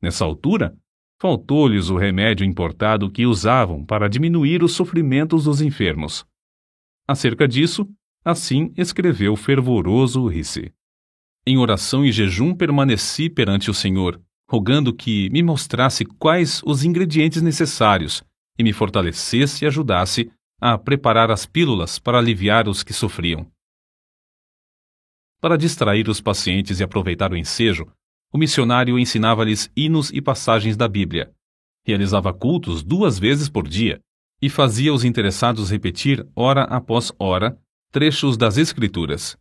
Nessa 0.00 0.24
altura, 0.24 0.76
faltou-lhes 1.20 1.90
o 1.90 1.98
remédio 1.98 2.46
importado 2.46 3.10
que 3.10 3.26
usavam 3.26 3.84
para 3.84 4.08
diminuir 4.08 4.62
os 4.62 4.72
sofrimentos 4.72 5.44
dos 5.44 5.60
enfermos. 5.60 6.24
Acerca 7.06 7.46
disso, 7.46 7.86
assim 8.24 8.72
escreveu 8.74 9.36
fervoroso 9.36 10.26
Risse. 10.26 10.72
Em 11.46 11.58
oração 11.58 12.04
e 12.06 12.10
jejum 12.10 12.54
permaneci 12.54 13.28
perante 13.28 13.70
o 13.70 13.74
Senhor, 13.74 14.20
rogando 14.48 14.94
que 14.94 15.28
me 15.30 15.42
mostrasse 15.42 16.06
quais 16.06 16.62
os 16.64 16.84
ingredientes 16.84 17.42
necessários 17.42 18.22
e 18.58 18.64
me 18.64 18.72
fortalecesse 18.72 19.64
e 19.64 19.68
ajudasse 19.68 20.30
a 20.58 20.78
preparar 20.78 21.30
as 21.30 21.44
pílulas 21.44 21.98
para 21.98 22.18
aliviar 22.18 22.66
os 22.66 22.82
que 22.82 22.94
sofriam. 22.94 23.46
Para 25.38 25.56
distrair 25.56 26.08
os 26.08 26.20
pacientes 26.20 26.80
e 26.80 26.82
aproveitar 26.82 27.32
o 27.32 27.36
ensejo, 27.36 27.86
o 28.32 28.38
missionário 28.38 28.98
ensinava-lhes 28.98 29.70
hinos 29.76 30.10
e 30.10 30.20
passagens 30.20 30.76
da 30.76 30.88
Bíblia. 30.88 31.32
Realizava 31.84 32.32
cultos 32.32 32.82
duas 32.82 33.18
vezes 33.18 33.48
por 33.48 33.66
dia 33.66 34.00
e 34.40 34.48
fazia 34.48 34.92
os 34.94 35.04
interessados 35.04 35.70
repetir, 35.70 36.26
hora 36.34 36.62
após 36.64 37.12
hora, 37.18 37.58
trechos 37.90 38.36
das 38.36 38.56
Escrituras. 38.56 39.36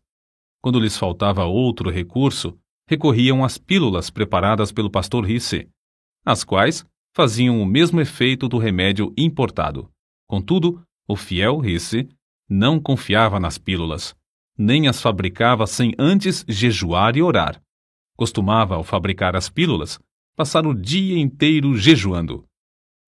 Quando 0.61 0.79
lhes 0.79 0.97
faltava 0.97 1.45
outro 1.45 1.89
recurso, 1.89 2.57
recorriam 2.87 3.45
às 3.45 3.57
pílulas 3.57 4.09
preparadas 4.09 4.71
pelo 4.71 4.89
pastor 4.89 5.25
Risse, 5.25 5.69
as 6.25 6.43
quais 6.43 6.85
faziam 7.15 7.61
o 7.61 7.65
mesmo 7.65 8.01
efeito 8.01 8.47
do 8.47 8.57
remédio 8.57 9.13
importado. 9.17 9.89
Contudo, 10.27 10.81
o 11.07 11.15
fiel 11.15 11.59
Risse 11.59 12.09
não 12.49 12.79
confiava 12.79 13.39
nas 13.39 13.57
pílulas, 13.57 14.15
nem 14.57 14.87
as 14.87 15.01
fabricava 15.01 15.65
sem 15.67 15.93
antes 15.97 16.43
jejuar 16.47 17.15
e 17.15 17.21
orar. 17.21 17.61
Costumava, 18.19 18.75
ao 18.75 18.83
fabricar 18.83 19.33
as 19.33 19.47
pílulas, 19.47 19.97
passar 20.35 20.67
o 20.67 20.73
dia 20.73 21.17
inteiro 21.17 21.77
jejuando. 21.77 22.45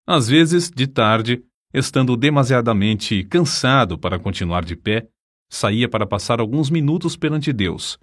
Às 0.07 0.29
vezes, 0.29 0.71
de 0.71 0.87
tarde, 0.87 1.43
estando 1.73 2.15
demasiadamente 2.15 3.21
cansado 3.25 3.99
para 3.99 4.17
continuar 4.17 4.63
de 4.63 4.73
pé, 4.73 5.09
saía 5.49 5.89
para 5.89 6.07
passar 6.07 6.39
alguns 6.39 6.69
minutos 6.69 7.17
perante 7.17 7.51
Deus. 7.51 7.99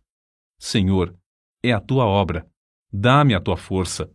Senhor, 0.59 1.17
é 1.63 1.73
a 1.73 1.81
tua 1.81 2.05
obra. 2.05 2.47
Dá-me 2.93 3.35
a 3.35 3.41
tua 3.41 3.57
força. 3.57 4.11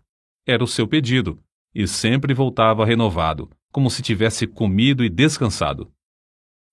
Era 0.45 0.63
o 0.63 0.67
seu 0.67 0.88
pedido 0.88 1.41
e 1.73 1.88
sempre 1.88 2.31
voltava 2.31 2.85
renovado, 2.85 3.50
como 3.71 3.89
se 3.89 4.03
tivesse 4.03 4.45
comido 4.45 5.03
e 5.03 5.09
descansado. 5.09 5.91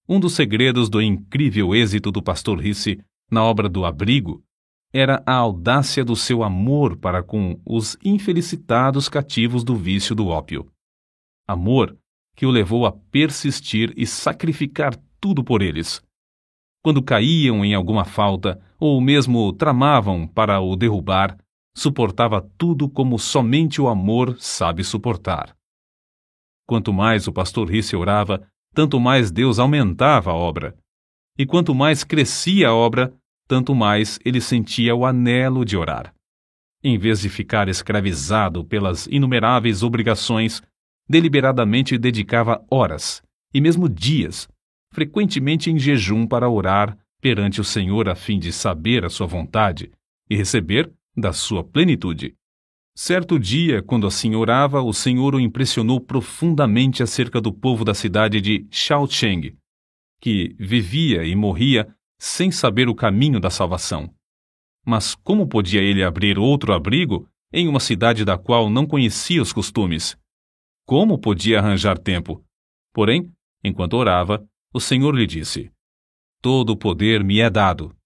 Um 0.07 0.21
dos 0.21 0.35
segredos 0.35 0.91
do 0.91 1.01
incrível 1.01 1.75
êxito 1.75 2.13
do 2.13 2.23
pastor 2.23 2.61
Risse 2.61 3.03
na 3.31 3.43
obra 3.43 3.71
do 3.71 3.87
abrigo 3.87 4.45
era 4.93 5.23
a 5.25 5.35
audácia 5.35 6.05
do 6.05 6.17
seu 6.17 6.43
amor 6.43 6.97
para 6.97 7.23
com 7.23 7.61
os 7.65 7.97
infelicitados 8.05 9.09
cativos 9.09 9.63
do 9.63 9.77
vício 9.77 10.15
do 10.15 10.29
ópio. 10.29 10.71
Amor 11.47 11.97
que 12.35 12.47
o 12.47 12.51
levou 12.51 12.87
a 12.87 12.93
persistir 12.93 13.93
e 13.97 14.07
sacrificar 14.07 14.97
tudo 15.21 15.45
por 15.45 15.63
eles. 15.63 16.03
Quando 16.83 17.03
caíam 17.03 17.65
em 17.65 17.75
alguma 17.75 18.05
falta, 18.05 18.61
ou 18.79 19.01
mesmo 19.01 19.53
tramavam 19.53 20.27
para 20.27 20.61
o 20.61 20.75
derrubar, 20.75 21.37
suportava 21.77 22.41
tudo 22.57 22.89
como 22.89 23.19
somente 23.19 23.81
o 23.81 23.89
amor 23.89 24.37
sabe 24.39 24.83
suportar. 24.83 25.55
Quanto 26.67 26.93
mais 26.93 27.29
o 27.29 27.33
pastor 27.33 27.69
Risse 27.69 27.95
orava, 27.95 28.49
tanto 28.75 28.99
mais 28.99 29.31
Deus 29.31 29.59
aumentava 29.59 30.31
a 30.31 30.35
obra. 30.35 30.77
E 31.37 31.45
quanto 31.45 31.75
mais 31.75 32.05
crescia 32.05 32.69
a 32.69 32.75
obra, 32.75 33.15
tanto 33.51 33.75
mais 33.75 34.17
ele 34.25 34.41
sentia 34.41 34.95
o 34.95 35.05
anelo 35.05 35.65
de 35.65 35.77
orar. 35.77 36.15
Em 36.85 36.97
vez 36.97 37.21
de 37.21 37.29
ficar 37.29 37.69
escravizado 37.69 38.65
pelas 38.65 39.09
inumeráveis 39.09 39.83
obrigações, 39.83 40.63
deliberadamente 41.09 41.99
dedicava 41.99 42.65
horas, 42.71 43.21
e 43.53 43.61
mesmo 43.61 43.89
dias, 43.89 44.49
frequentemente 44.95 45.69
em 45.69 45.81
jejum 45.81 46.29
para 46.29 46.49
orar 46.49 46.97
perante 47.21 47.61
o 47.61 47.65
Senhor 47.65 48.09
a 48.09 48.15
fim 48.15 48.39
de 48.39 48.53
saber 48.53 49.05
a 49.05 49.11
sua 49.11 49.27
vontade 49.27 49.91
e 50.31 50.37
receber 50.37 50.89
da 51.17 51.33
sua 51.33 51.65
plenitude. 51.65 52.37
Certo 52.97 53.37
dia, 53.37 53.83
quando 53.83 54.07
assim 54.07 54.37
orava, 54.37 54.81
o 54.81 54.93
Senhor 54.93 55.35
o 55.35 55.41
impressionou 55.41 56.01
profundamente 56.01 57.03
acerca 57.03 57.41
do 57.41 57.53
povo 57.53 57.85
da 57.85 57.95
cidade 57.95 58.41
de 58.41 58.69
Shaocheng, 58.71 59.57
que 60.21 60.55
vivia 60.57 61.25
e 61.25 61.35
morria 61.35 61.93
sem 62.21 62.51
saber 62.51 62.87
o 62.87 62.95
caminho 62.95 63.41
da 63.41 63.49
salvação. 63.49 64.15
Mas 64.85 65.15
como 65.15 65.49
podia 65.49 65.81
ele 65.81 66.05
abrir 66.05 66.39
outro 66.39 66.75
abrigo 66.75 67.27
em 67.51 67.67
uma 67.67 67.81
cidade 67.81 68.27
da 68.27 68.37
qual 68.37 68.69
não 68.69 68.87
conhecia 68.87 69.41
os 69.41 69.55
costumes? 69.55 70.19
Como 70.87 71.19
podia 71.19 71.59
arranjar 71.59 71.99
tempo? 71.99 72.45
Porém, 72.93 73.33
enquanto 73.65 73.95
orava, 73.95 74.47
o 74.73 74.79
Senhor 74.79 75.15
lhe 75.15 75.27
disse: 75.27 75.73
Todo 76.43 76.71
o 76.71 76.77
poder 76.77 77.25
me 77.25 77.41
é 77.41 77.49
dado. 77.49 77.97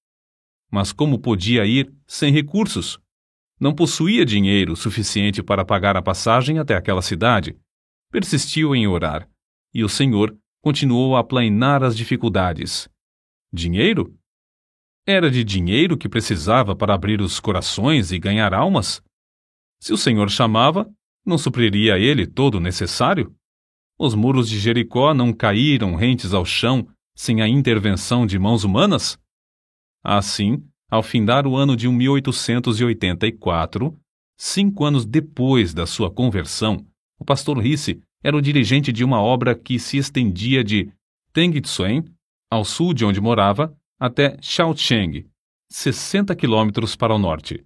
Mas 0.70 0.92
como 0.92 1.18
podia 1.18 1.66
ir 1.66 1.92
sem 2.06 2.32
recursos? 2.32 2.98
Não 3.60 3.74
possuía 3.74 4.24
dinheiro 4.24 4.76
suficiente 4.76 5.42
para 5.42 5.64
pagar 5.64 5.96
a 5.96 6.02
passagem 6.02 6.58
até 6.58 6.76
aquela 6.76 7.02
cidade. 7.02 7.56
Persistiu 8.10 8.74
em 8.76 8.86
orar, 8.86 9.28
e 9.72 9.82
o 9.82 9.88
Senhor 9.88 10.36
continuou 10.60 11.16
a 11.16 11.20
aplainar 11.20 11.82
as 11.82 11.96
dificuldades. 11.96 12.88
Dinheiro? 13.54 14.18
Era 15.06 15.30
de 15.30 15.44
dinheiro 15.44 15.96
que 15.96 16.08
precisava 16.08 16.74
para 16.74 16.92
abrir 16.92 17.20
os 17.20 17.38
corações 17.38 18.10
e 18.10 18.18
ganhar 18.18 18.52
almas? 18.52 19.00
Se 19.80 19.92
o 19.92 19.96
Senhor 19.96 20.28
chamava, 20.28 20.92
não 21.24 21.38
supriria 21.38 21.96
ele 21.96 22.26
todo 22.26 22.56
o 22.56 22.60
necessário? 22.60 23.32
Os 23.96 24.12
muros 24.12 24.48
de 24.48 24.58
Jericó 24.58 25.14
não 25.14 25.32
caíram 25.32 25.94
rentes 25.94 26.34
ao 26.34 26.44
chão 26.44 26.88
sem 27.14 27.42
a 27.42 27.48
intervenção 27.48 28.26
de 28.26 28.40
mãos 28.40 28.64
humanas? 28.64 29.16
Assim, 30.02 30.66
ao 30.90 31.04
findar 31.04 31.46
o 31.46 31.54
ano 31.54 31.76
de 31.76 31.88
1884, 31.88 33.96
cinco 34.36 34.84
anos 34.84 35.06
depois 35.06 35.72
da 35.72 35.86
sua 35.86 36.10
conversão, 36.10 36.84
o 37.20 37.24
pastor 37.24 37.56
Risse 37.58 38.02
era 38.20 38.36
o 38.36 38.42
dirigente 38.42 38.90
de 38.90 39.04
uma 39.04 39.22
obra 39.22 39.54
que 39.54 39.78
se 39.78 39.96
estendia 39.96 40.64
de 40.64 40.90
Tengitsuen, 41.32 42.12
ao 42.54 42.64
sul 42.64 42.94
de 42.94 43.04
onde 43.04 43.20
morava, 43.20 43.76
até 43.98 44.36
Shaocheng, 44.40 45.26
60 45.70 46.34
quilômetros 46.36 46.94
para 46.94 47.12
o 47.12 47.18
norte. 47.18 47.64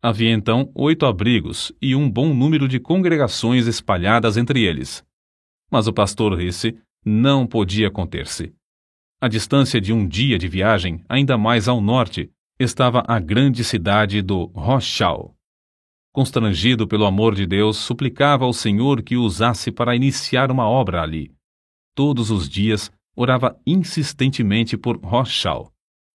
Havia 0.00 0.30
então 0.30 0.70
oito 0.74 1.06
abrigos 1.06 1.72
e 1.82 1.94
um 1.96 2.08
bom 2.08 2.32
número 2.32 2.68
de 2.68 2.78
congregações 2.78 3.66
espalhadas 3.66 4.36
entre 4.36 4.62
eles. 4.62 5.04
Mas 5.70 5.88
o 5.88 5.92
pastor 5.92 6.38
Risse 6.38 6.78
não 7.04 7.46
podia 7.46 7.90
conter-se. 7.90 8.52
A 9.20 9.26
distância 9.26 9.80
de 9.80 9.92
um 9.92 10.06
dia 10.06 10.38
de 10.38 10.46
viagem, 10.46 11.04
ainda 11.08 11.36
mais 11.36 11.66
ao 11.66 11.80
norte, 11.80 12.30
estava 12.58 13.02
a 13.06 13.18
grande 13.18 13.64
cidade 13.64 14.22
do 14.22 14.46
Rochal. 14.46 15.34
Constrangido 16.12 16.86
pelo 16.86 17.06
amor 17.06 17.34
de 17.34 17.46
Deus, 17.46 17.76
suplicava 17.76 18.44
ao 18.44 18.52
Senhor 18.52 19.02
que 19.02 19.16
o 19.16 19.22
usasse 19.22 19.72
para 19.72 19.96
iniciar 19.96 20.50
uma 20.50 20.68
obra 20.68 21.02
ali. 21.02 21.32
Todos 21.94 22.30
os 22.30 22.48
dias 22.48 22.90
orava 23.14 23.60
insistentemente 23.66 24.76
por 24.76 24.96
Rochal, 24.98 25.72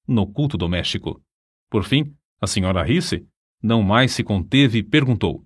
no 0.07 0.25
culto 0.25 0.57
doméstico. 0.57 1.21
Por 1.69 1.83
fim, 1.83 2.15
a 2.41 2.47
senhora 2.47 2.83
Risse 2.83 3.27
não 3.61 3.83
mais 3.83 4.11
se 4.11 4.23
conteve 4.23 4.79
e 4.79 4.83
perguntou: 4.83 5.45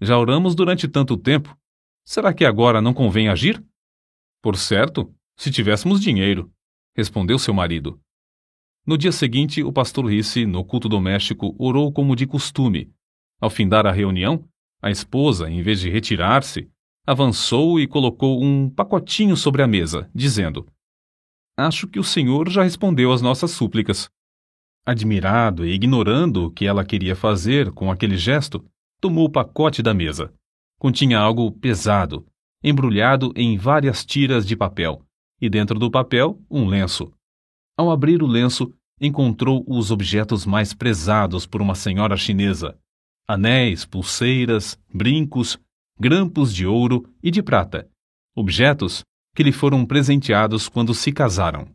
Já 0.00 0.18
oramos 0.18 0.54
durante 0.54 0.88
tanto 0.88 1.16
tempo. 1.16 1.56
Será 2.04 2.32
que 2.32 2.44
agora 2.44 2.80
não 2.80 2.94
convém 2.94 3.28
agir? 3.28 3.62
Por 4.42 4.56
certo, 4.56 5.14
se 5.36 5.50
tivéssemos 5.50 6.00
dinheiro 6.00 6.50
respondeu 6.94 7.38
seu 7.38 7.54
marido. 7.54 8.00
No 8.86 8.96
dia 8.96 9.12
seguinte, 9.12 9.62
o 9.62 9.72
pastor 9.72 10.06
Risse, 10.06 10.46
no 10.46 10.64
culto 10.64 10.88
doméstico, 10.88 11.54
orou 11.58 11.92
como 11.92 12.16
de 12.16 12.26
costume. 12.26 12.92
Ao 13.40 13.50
findar 13.50 13.86
a 13.86 13.92
reunião, 13.92 14.44
a 14.82 14.90
esposa, 14.90 15.50
em 15.50 15.62
vez 15.62 15.80
de 15.80 15.90
retirar-se, 15.90 16.70
avançou 17.10 17.80
e 17.80 17.88
colocou 17.88 18.40
um 18.40 18.70
pacotinho 18.70 19.36
sobre 19.36 19.62
a 19.62 19.66
mesa, 19.66 20.08
dizendo: 20.14 20.64
Acho 21.58 21.88
que 21.88 21.98
o 21.98 22.04
senhor 22.04 22.48
já 22.48 22.62
respondeu 22.62 23.12
às 23.12 23.20
nossas 23.20 23.50
súplicas. 23.50 24.08
Admirado 24.86 25.66
e 25.66 25.72
ignorando 25.72 26.44
o 26.44 26.50
que 26.52 26.66
ela 26.66 26.84
queria 26.84 27.16
fazer 27.16 27.72
com 27.72 27.90
aquele 27.90 28.16
gesto, 28.16 28.64
tomou 29.00 29.24
o 29.24 29.30
pacote 29.30 29.82
da 29.82 29.92
mesa. 29.92 30.32
Continha 30.78 31.18
algo 31.18 31.50
pesado, 31.50 32.24
embrulhado 32.62 33.32
em 33.34 33.58
várias 33.58 34.04
tiras 34.04 34.46
de 34.46 34.54
papel 34.54 35.04
e 35.40 35.50
dentro 35.50 35.80
do 35.80 35.90
papel 35.90 36.40
um 36.48 36.64
lenço. 36.64 37.12
Ao 37.76 37.90
abrir 37.90 38.22
o 38.22 38.26
lenço, 38.26 38.72
encontrou 39.00 39.64
os 39.66 39.90
objetos 39.90 40.46
mais 40.46 40.72
prezados 40.72 41.44
por 41.44 41.60
uma 41.60 41.74
senhora 41.74 42.16
chinesa: 42.16 42.78
anéis, 43.26 43.84
pulseiras, 43.84 44.78
brincos, 44.94 45.58
grampos 46.00 46.54
de 46.54 46.66
ouro 46.66 47.06
e 47.22 47.30
de 47.30 47.42
prata, 47.42 47.86
objetos 48.34 49.04
que 49.36 49.42
lhe 49.42 49.52
foram 49.52 49.84
presenteados 49.84 50.66
quando 50.66 50.94
se 50.94 51.12
casaram. 51.12 51.68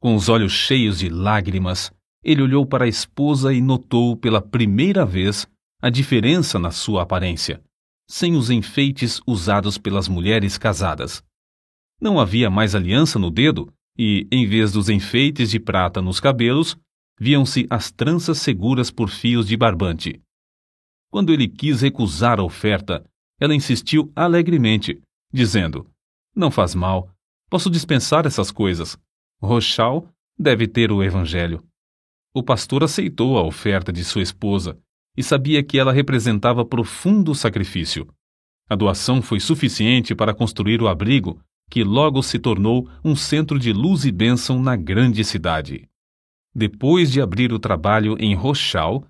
Com 0.00 0.14
os 0.14 0.28
olhos 0.28 0.52
cheios 0.52 1.00
de 1.00 1.08
lágrimas, 1.08 1.92
ele 2.22 2.40
olhou 2.40 2.64
para 2.64 2.84
a 2.84 2.88
esposa 2.88 3.52
e 3.52 3.60
notou 3.60 4.16
pela 4.16 4.40
primeira 4.40 5.04
vez 5.04 5.46
a 5.82 5.90
diferença 5.90 6.56
na 6.56 6.70
sua 6.70 7.02
aparência, 7.02 7.60
sem 8.08 8.36
os 8.36 8.48
enfeites 8.48 9.20
usados 9.26 9.76
pelas 9.76 10.06
mulheres 10.06 10.56
casadas. 10.56 11.22
Não 12.00 12.20
havia 12.20 12.48
mais 12.48 12.76
aliança 12.76 13.18
no 13.18 13.30
dedo 13.30 13.72
e, 13.98 14.28
em 14.30 14.46
vez 14.46 14.70
dos 14.70 14.88
enfeites 14.88 15.50
de 15.50 15.58
prata 15.58 16.00
nos 16.00 16.20
cabelos, 16.20 16.76
viam-se 17.18 17.66
as 17.68 17.90
tranças 17.90 18.38
seguras 18.38 18.90
por 18.90 19.08
fios 19.10 19.48
de 19.48 19.56
barbante. 19.56 20.20
Quando 21.10 21.32
ele 21.32 21.48
quis 21.48 21.80
recusar 21.80 22.38
a 22.38 22.44
oferta, 22.44 23.04
ela 23.44 23.54
insistiu 23.54 24.10
alegremente, 24.16 25.00
dizendo: 25.32 25.86
Não 26.34 26.50
faz 26.50 26.74
mal, 26.74 27.10
posso 27.50 27.70
dispensar 27.70 28.26
essas 28.26 28.50
coisas. 28.50 28.98
Rochal 29.40 30.08
deve 30.38 30.66
ter 30.66 30.90
o 30.90 31.02
Evangelho. 31.02 31.62
O 32.34 32.42
pastor 32.42 32.82
aceitou 32.82 33.38
a 33.38 33.42
oferta 33.42 33.92
de 33.92 34.02
sua 34.02 34.22
esposa 34.22 34.78
e 35.16 35.22
sabia 35.22 35.62
que 35.62 35.78
ela 35.78 35.92
representava 35.92 36.64
profundo 36.64 37.34
sacrifício. 37.34 38.08
A 38.68 38.74
doação 38.74 39.22
foi 39.22 39.38
suficiente 39.38 40.14
para 40.14 40.34
construir 40.34 40.82
o 40.82 40.88
abrigo 40.88 41.40
que 41.70 41.84
logo 41.84 42.22
se 42.22 42.38
tornou 42.38 42.88
um 43.04 43.14
centro 43.14 43.58
de 43.58 43.72
luz 43.72 44.04
e 44.04 44.12
bênção 44.12 44.60
na 44.60 44.76
grande 44.76 45.24
cidade. 45.24 45.88
Depois 46.54 47.10
de 47.10 47.20
abrir 47.20 47.52
o 47.52 47.58
trabalho 47.58 48.16
em 48.18 48.34
Rochal, 48.34 49.04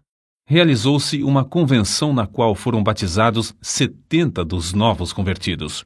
realizou-se 0.47 1.23
uma 1.23 1.45
convenção 1.45 2.13
na 2.13 2.27
qual 2.27 2.55
foram 2.55 2.83
batizados 2.83 3.55
70 3.63 4.45
dos 4.45 4.73
novos 4.73 5.13
convertidos. 5.13 5.85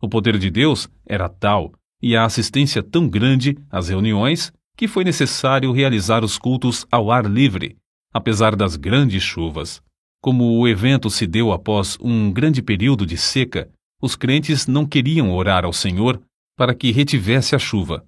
O 0.00 0.08
poder 0.08 0.38
de 0.38 0.50
Deus 0.50 0.88
era 1.04 1.28
tal 1.28 1.72
e 2.00 2.16
a 2.16 2.24
assistência 2.24 2.82
tão 2.82 3.08
grande 3.08 3.58
às 3.70 3.88
reuniões 3.88 4.52
que 4.76 4.86
foi 4.86 5.02
necessário 5.02 5.72
realizar 5.72 6.22
os 6.22 6.38
cultos 6.38 6.86
ao 6.90 7.10
ar 7.10 7.26
livre, 7.26 7.76
apesar 8.12 8.54
das 8.54 8.76
grandes 8.76 9.22
chuvas. 9.22 9.82
Como 10.22 10.58
o 10.58 10.68
evento 10.68 11.10
se 11.10 11.26
deu 11.26 11.52
após 11.52 11.98
um 12.00 12.32
grande 12.32 12.62
período 12.62 13.04
de 13.04 13.16
seca, 13.16 13.68
os 14.00 14.14
crentes 14.14 14.68
não 14.68 14.86
queriam 14.86 15.32
orar 15.32 15.64
ao 15.64 15.72
Senhor 15.72 16.22
para 16.56 16.74
que 16.74 16.92
retivesse 16.92 17.56
a 17.56 17.58
chuva. 17.58 18.06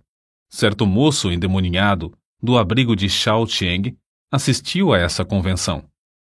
Certo 0.49 0.87
moço 0.87 1.33
endemoninhado, 1.33 2.13
do 2.41 2.57
abrigo 2.57 2.95
de 2.95 3.09
Shao 3.09 3.47
Cheng, 3.47 3.97
assistiu 4.31 4.93
a 4.93 4.99
essa 4.99 5.25
convenção. 5.25 5.85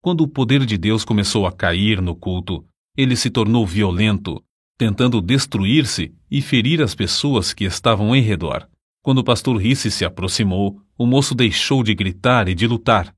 Quando 0.02 0.22
o 0.22 0.28
poder 0.28 0.66
de 0.66 0.76
Deus 0.76 1.04
começou 1.04 1.46
a 1.46 1.52
cair 1.52 2.02
no 2.02 2.14
culto, 2.14 2.66
ele 2.96 3.16
se 3.16 3.30
tornou 3.30 3.66
violento, 3.66 4.44
tentando 4.76 5.20
destruir-se 5.20 6.14
e 6.30 6.42
ferir 6.42 6.82
as 6.82 6.94
pessoas 6.94 7.54
que 7.54 7.64
estavam 7.64 8.14
em 8.14 8.20
redor. 8.20 8.68
Quando 9.02 9.18
o 9.18 9.24
pastor 9.24 9.56
Risse 9.56 9.90
se 9.90 10.04
aproximou, 10.04 10.80
o 10.98 11.06
moço 11.06 11.34
deixou 11.34 11.82
de 11.82 11.94
gritar 11.94 12.48
e 12.48 12.54
de 12.54 12.66
lutar. 12.66 13.14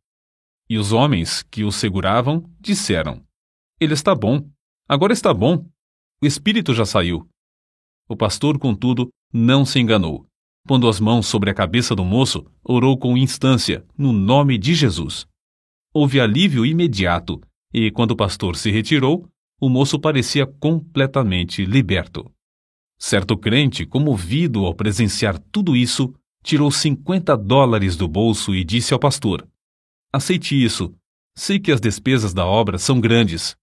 E 0.69 0.79
os 0.79 0.93
homens 0.93 1.43
que 1.43 1.65
o 1.65 1.73
seguravam 1.73 2.45
disseram: 2.61 3.25
Ele 3.81 3.95
está 3.95 4.15
bom. 4.15 4.49
Agora 4.89 5.13
está 5.13 5.33
bom. 5.33 5.67
O 6.23 6.27
espírito 6.27 6.75
já 6.75 6.85
saiu. 6.85 7.29
O 8.09 8.17
pastor, 8.17 8.59
contudo, 8.59 9.09
não 9.33 9.65
se 9.65 9.79
enganou. 9.79 10.27
Pondo 10.67 10.89
as 10.89 10.99
mãos 10.99 11.29
sobre 11.29 11.49
a 11.49 11.55
cabeça 11.55 11.95
do 11.95 12.05
moço, 12.05 12.45
orou 12.65 12.99
com 12.99 13.17
instância, 13.17 13.87
no 13.97 14.13
nome 14.13 14.59
de 14.59 14.75
Jesus. 14.75 15.25
Houve 15.95 16.21
alívio 16.21 16.67
imediato, 16.67 17.41
e 17.73 17.89
quando 17.93 18.11
o 18.11 18.17
pastor 18.17 18.57
se 18.57 18.69
retirou, 18.73 19.29
o 19.61 19.69
moço 19.69 19.97
parecia 19.97 20.45
completamente 20.45 21.65
liberto. 21.65 22.29
Certo 22.99 23.39
crente, 23.39 23.87
comovido 23.87 24.67
ao 24.67 24.75
presenciar 24.75 25.39
tudo 25.53 25.77
isso, 25.77 26.13
tirou 26.43 26.71
50 26.71 27.37
dólares 27.37 27.97
do 27.97 28.09
bolso 28.09 28.53
e 28.53 28.65
disse 28.65 28.93
ao 28.93 28.99
pastor: 28.99 29.47
Aceite 30.13 30.61
isso. 30.61 30.93
Sei 31.37 31.61
que 31.61 31.71
as 31.71 31.81
despesas 31.81 32.35
da 32.35 32.45
obra 32.45 32.77
são 32.77 33.01
grandes. 33.01 33.55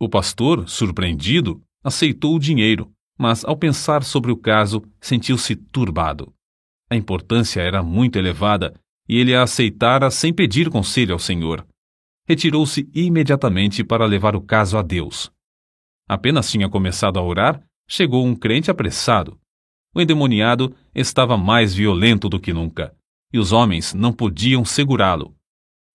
O 0.00 0.08
pastor, 0.08 0.66
surpreendido, 0.68 1.60
aceitou 1.84 2.34
o 2.34 2.40
dinheiro, 2.40 2.90
mas 3.18 3.44
ao 3.44 3.56
pensar 3.56 4.02
sobre 4.04 4.32
o 4.32 4.36
caso, 4.36 4.82
sentiu-se 5.00 5.54
turbado. 5.54 6.32
A 6.90 6.96
importância 6.96 7.60
era 7.60 7.82
muito 7.82 8.16
elevada 8.16 8.74
e 9.08 9.18
ele 9.18 9.34
a 9.34 9.42
aceitara 9.42 10.10
sem 10.10 10.32
pedir 10.32 10.70
conselho 10.70 11.12
ao 11.12 11.18
Senhor. 11.18 11.66
Retirou-se 12.26 12.88
imediatamente 12.94 13.84
para 13.84 14.04
levar 14.04 14.34
o 14.34 14.40
caso 14.40 14.76
a 14.76 14.82
Deus. 14.82 15.30
Apenas 16.08 16.50
tinha 16.50 16.68
começado 16.68 17.18
a 17.18 17.22
orar, 17.22 17.62
chegou 17.88 18.24
um 18.26 18.34
crente 18.34 18.70
apressado. 18.70 19.38
O 19.94 20.00
endemoniado 20.00 20.74
estava 20.94 21.36
mais 21.36 21.74
violento 21.74 22.28
do 22.28 22.40
que 22.40 22.52
nunca, 22.52 22.94
e 23.32 23.38
os 23.38 23.52
homens 23.52 23.94
não 23.94 24.12
podiam 24.12 24.64
segurá-lo. 24.64 25.34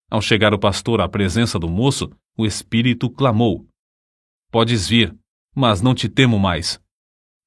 Ao 0.10 0.22
chegar 0.22 0.54
o 0.54 0.60
pastor 0.60 1.00
à 1.00 1.08
presença 1.08 1.60
do 1.60 1.70
moço, 1.70 2.10
o 2.38 2.46
espírito 2.46 3.10
clamou: 3.10 3.68
Podes 4.50 4.88
vir, 4.88 5.16
mas 5.56 5.82
não 5.82 5.94
te 5.94 6.10
temo 6.10 6.40
mais. 6.40 6.82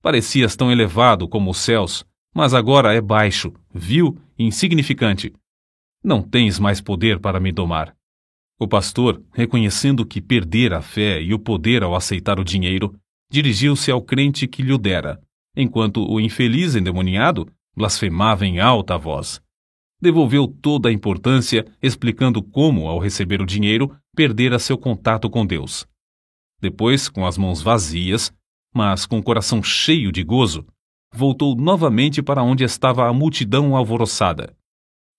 Parecias 0.03 0.57
tão 0.57 0.71
elevado 0.71 1.27
como 1.27 1.51
os 1.51 1.59
céus, 1.59 2.07
mas 2.35 2.53
agora 2.53 2.93
é 2.93 3.01
baixo, 3.01 3.53
vil 3.73 4.19
e 4.37 4.45
insignificante. 4.45 5.33
Não 6.03 6.21
tens 6.21 6.59
mais 6.59 6.81
poder 6.81 7.21
para 7.21 7.39
me 7.39 7.53
domar. 7.53 7.97
O 8.59 8.67
pastor, 8.67 9.23
reconhecendo 9.33 10.05
que 10.05 10.21
perdera 10.21 10.79
a 10.79 10.83
fé 10.83 11.23
e 11.23 11.33
o 11.33 11.39
poder 11.39 11.83
ao 11.83 11.95
aceitar 11.95 12.39
o 12.41 12.45
dinheiro, 12.45 12.95
dirigiu-se 13.31 13.91
ao 13.91 14.03
crente 14.03 14.47
que 14.47 14.63
lhe 14.63 14.73
o 14.73 14.79
dera, 14.79 15.21
enquanto 15.57 16.05
o 16.05 16.21
infeliz 16.21 16.75
endemoniado 16.75 17.49
blasfemava 17.77 18.47
em 18.47 18.61
alta 18.61 18.97
voz. 18.99 19.41
Devolveu 20.01 20.47
toda 20.47 20.89
a 20.89 20.93
importância, 20.93 21.65
explicando 21.83 22.43
como, 22.43 22.87
ao 22.87 22.99
receber 22.99 23.41
o 23.41 23.47
dinheiro, 23.47 23.97
perdera 24.15 24.59
seu 24.59 24.77
contato 24.77 25.31
com 25.31 25.47
Deus. 25.47 25.87
Depois, 26.61 27.09
com 27.09 27.27
as 27.27 27.39
mãos 27.39 27.63
vazias, 27.63 28.33
mas 28.73 29.07
com 29.07 29.19
o 29.19 29.23
coração 29.23 29.63
cheio 29.63 30.13
de 30.13 30.23
gozo, 30.23 30.67
voltou 31.15 31.55
novamente 31.55 32.23
para 32.23 32.43
onde 32.43 32.65
estava 32.65 33.09
a 33.09 33.13
multidão 33.13 33.77
alvoroçada. 33.77 34.57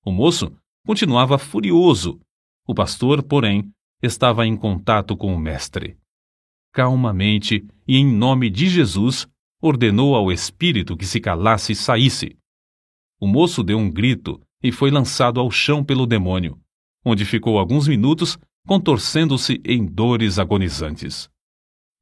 O 0.05 0.11
moço 0.11 0.51
continuava 0.85 1.37
furioso. 1.37 2.19
O 2.67 2.75
pastor, 2.75 3.23
porém, 3.23 3.71
estava 4.01 4.45
em 4.45 4.55
contato 4.57 5.15
com 5.15 5.33
o 5.33 5.39
mestre. 5.39 5.97
Calmamente 6.73 7.65
e 7.87 7.95
em 7.97 8.05
nome 8.05 8.49
de 8.49 8.67
Jesus, 8.67 9.27
ordenou 9.61 10.15
ao 10.15 10.31
espírito 10.31 10.97
que 10.97 11.05
se 11.05 11.19
calasse 11.19 11.71
e 11.71 11.75
saísse. 11.75 12.37
O 13.19 13.27
moço 13.27 13.63
deu 13.63 13.77
um 13.77 13.89
grito 13.89 14.41
e 14.61 14.71
foi 14.71 14.91
lançado 14.91 15.39
ao 15.39 15.49
chão 15.49 15.83
pelo 15.83 16.05
demônio, 16.05 16.59
onde 17.03 17.23
ficou 17.23 17.57
alguns 17.57 17.87
minutos 17.87 18.37
contorcendo-se 18.67 19.61
em 19.63 19.85
dores 19.85 20.39
agonizantes. 20.39 21.29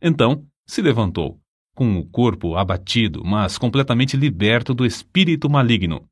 Então 0.01 0.47
se 0.65 0.81
levantou, 0.81 1.39
com 1.75 1.97
o 1.97 2.05
corpo 2.05 2.55
abatido, 2.55 3.23
mas 3.23 3.57
completamente 3.57 4.15
liberto 4.15 4.73
do 4.73 4.85
espírito 4.85 5.49
maligno. 5.49 6.07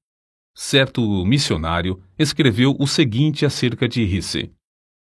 Certo 0.56 1.26
missionário 1.26 2.02
escreveu 2.18 2.76
o 2.80 2.88
seguinte 2.88 3.46
acerca 3.46 3.88
de 3.88 4.04
Risse. 4.04 4.52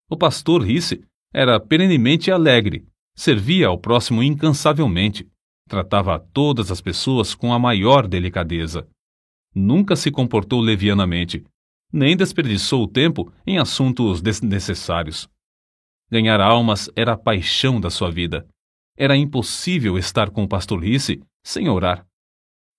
O 0.09 0.17
pastor 0.17 0.63
Risse 0.63 1.03
era 1.33 1.59
perenemente 1.59 2.31
alegre, 2.31 2.87
servia 3.15 3.67
ao 3.67 3.77
próximo 3.77 4.23
incansavelmente, 4.23 5.27
tratava 5.67 6.19
todas 6.19 6.71
as 6.71 6.81
pessoas 6.81 7.35
com 7.35 7.53
a 7.53 7.59
maior 7.59 8.07
delicadeza. 8.07 8.87
Nunca 9.53 9.95
se 9.95 10.09
comportou 10.09 10.61
levianamente, 10.61 11.43
nem 11.91 12.15
desperdiçou 12.15 12.83
o 12.83 12.87
tempo 12.87 13.31
em 13.45 13.57
assuntos 13.57 14.21
desnecessários. 14.21 15.29
Ganhar 16.09 16.39
almas 16.39 16.89
era 16.95 17.13
a 17.13 17.17
paixão 17.17 17.81
da 17.81 17.89
sua 17.89 18.09
vida. 18.09 18.47
Era 18.97 19.15
impossível 19.15 19.97
estar 19.97 20.31
com 20.31 20.43
o 20.43 20.47
pastor 20.47 20.83
Risse 20.83 21.21
sem 21.43 21.69
orar. 21.69 22.05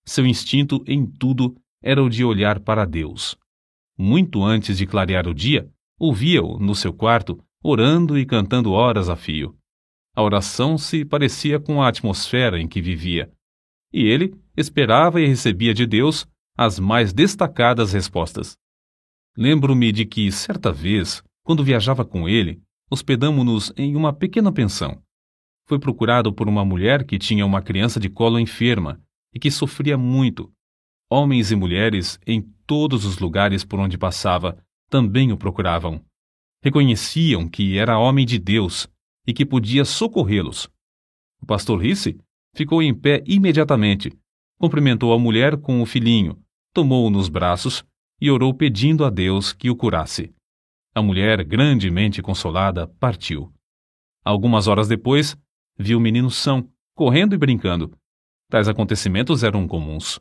Seu 0.05 0.27
instinto 0.27 0.83
em 0.87 1.07
tudo 1.07 1.55
era 1.81 2.03
o 2.03 2.11
de 2.11 2.25
olhar 2.25 2.59
para 2.59 2.85
Deus. 2.85 3.37
Muito 3.97 4.43
antes 4.43 4.77
de 4.77 4.87
clarear 4.87 5.29
o 5.29 5.35
dia, 5.35 5.71
ouvia-o 5.99 6.59
no 6.59 6.75
seu 6.75 6.93
quarto, 6.93 7.39
orando 7.63 8.19
e 8.19 8.27
cantando 8.27 8.73
horas 8.73 9.09
a 9.09 9.15
fio. 9.15 9.57
A 10.15 10.23
oração 10.23 10.77
se 10.77 11.05
parecia 11.05 11.61
com 11.61 11.81
a 11.81 11.89
atmosfera 11.89 12.61
em 12.61 12.67
que 12.67 12.83
vivia. 12.83 13.31
E 13.93 14.03
ele 14.03 14.35
esperava 14.57 15.21
e 15.21 15.27
recebia 15.27 15.73
de 15.73 15.87
Deus 15.87 16.27
as 16.57 16.81
mais 16.81 17.13
destacadas 17.13 17.93
respostas. 17.93 18.57
Lembro-me 19.37 19.93
de 19.93 20.05
que, 20.05 20.33
certa 20.33 20.73
vez, 20.73 21.23
quando 21.45 21.63
viajava 21.63 22.05
com 22.05 22.29
ele, 22.29 22.61
hospedamo-nos 22.91 23.73
em 23.77 23.95
uma 23.95 24.13
pequena 24.13 24.51
pensão. 24.53 25.01
Foi 25.69 25.79
procurado 25.79 26.33
por 26.33 26.49
uma 26.49 26.65
mulher 26.65 27.05
que 27.05 27.19
tinha 27.19 27.45
uma 27.45 27.61
criança 27.61 28.01
de 28.01 28.09
colo 28.09 28.41
enferma 28.41 28.99
e 29.35 29.39
que 29.39 29.51
sofria 29.51 29.99
muito. 29.99 30.51
Homens 31.11 31.53
e 31.53 31.57
mulheres, 31.57 32.19
em 32.27 32.41
todos 32.67 33.05
os 33.05 33.19
lugares 33.19 33.67
por 33.67 33.79
onde 33.79 33.99
passava, 33.99 34.57
também 34.89 35.31
o 35.31 35.37
procuravam. 35.37 36.03
Reconheciam 36.65 37.47
que 37.47 37.77
era 37.77 37.99
homem 37.99 38.25
de 38.25 38.39
Deus 38.39 38.89
e 39.27 39.35
que 39.35 39.45
podia 39.45 39.85
socorrê-los. 39.85 40.71
O 41.43 41.45
pastor 41.45 41.83
Risse 41.83 42.19
ficou 42.57 42.83
em 42.83 42.95
pé 42.95 43.23
imediatamente, 43.27 44.11
cumprimentou 44.59 45.13
a 45.13 45.19
mulher 45.19 45.59
com 45.59 45.83
o 45.83 45.87
filhinho, 45.87 46.43
tomou-o 46.73 47.11
nos 47.11 47.29
braços 47.29 47.85
e 48.19 48.31
orou 48.31 48.55
pedindo 48.55 49.05
a 49.05 49.11
Deus 49.11 49.53
que 49.53 49.69
o 49.69 49.77
curasse. 49.77 50.33
A 50.95 51.03
mulher, 51.03 51.45
grandemente 51.45 52.23
consolada, 52.23 52.89
partiu. 52.99 53.53
Algumas 54.25 54.67
horas 54.67 54.89
depois, 54.89 55.37
viu 55.79 55.99
o 55.99 56.01
menino 56.01 56.31
são, 56.31 56.69
correndo 56.95 57.35
e 57.35 57.39
brincando. 57.39 57.97
Tais 58.51 58.69
acontecimentos 58.69 59.45
eram 59.45 59.69
comuns. 59.69 60.21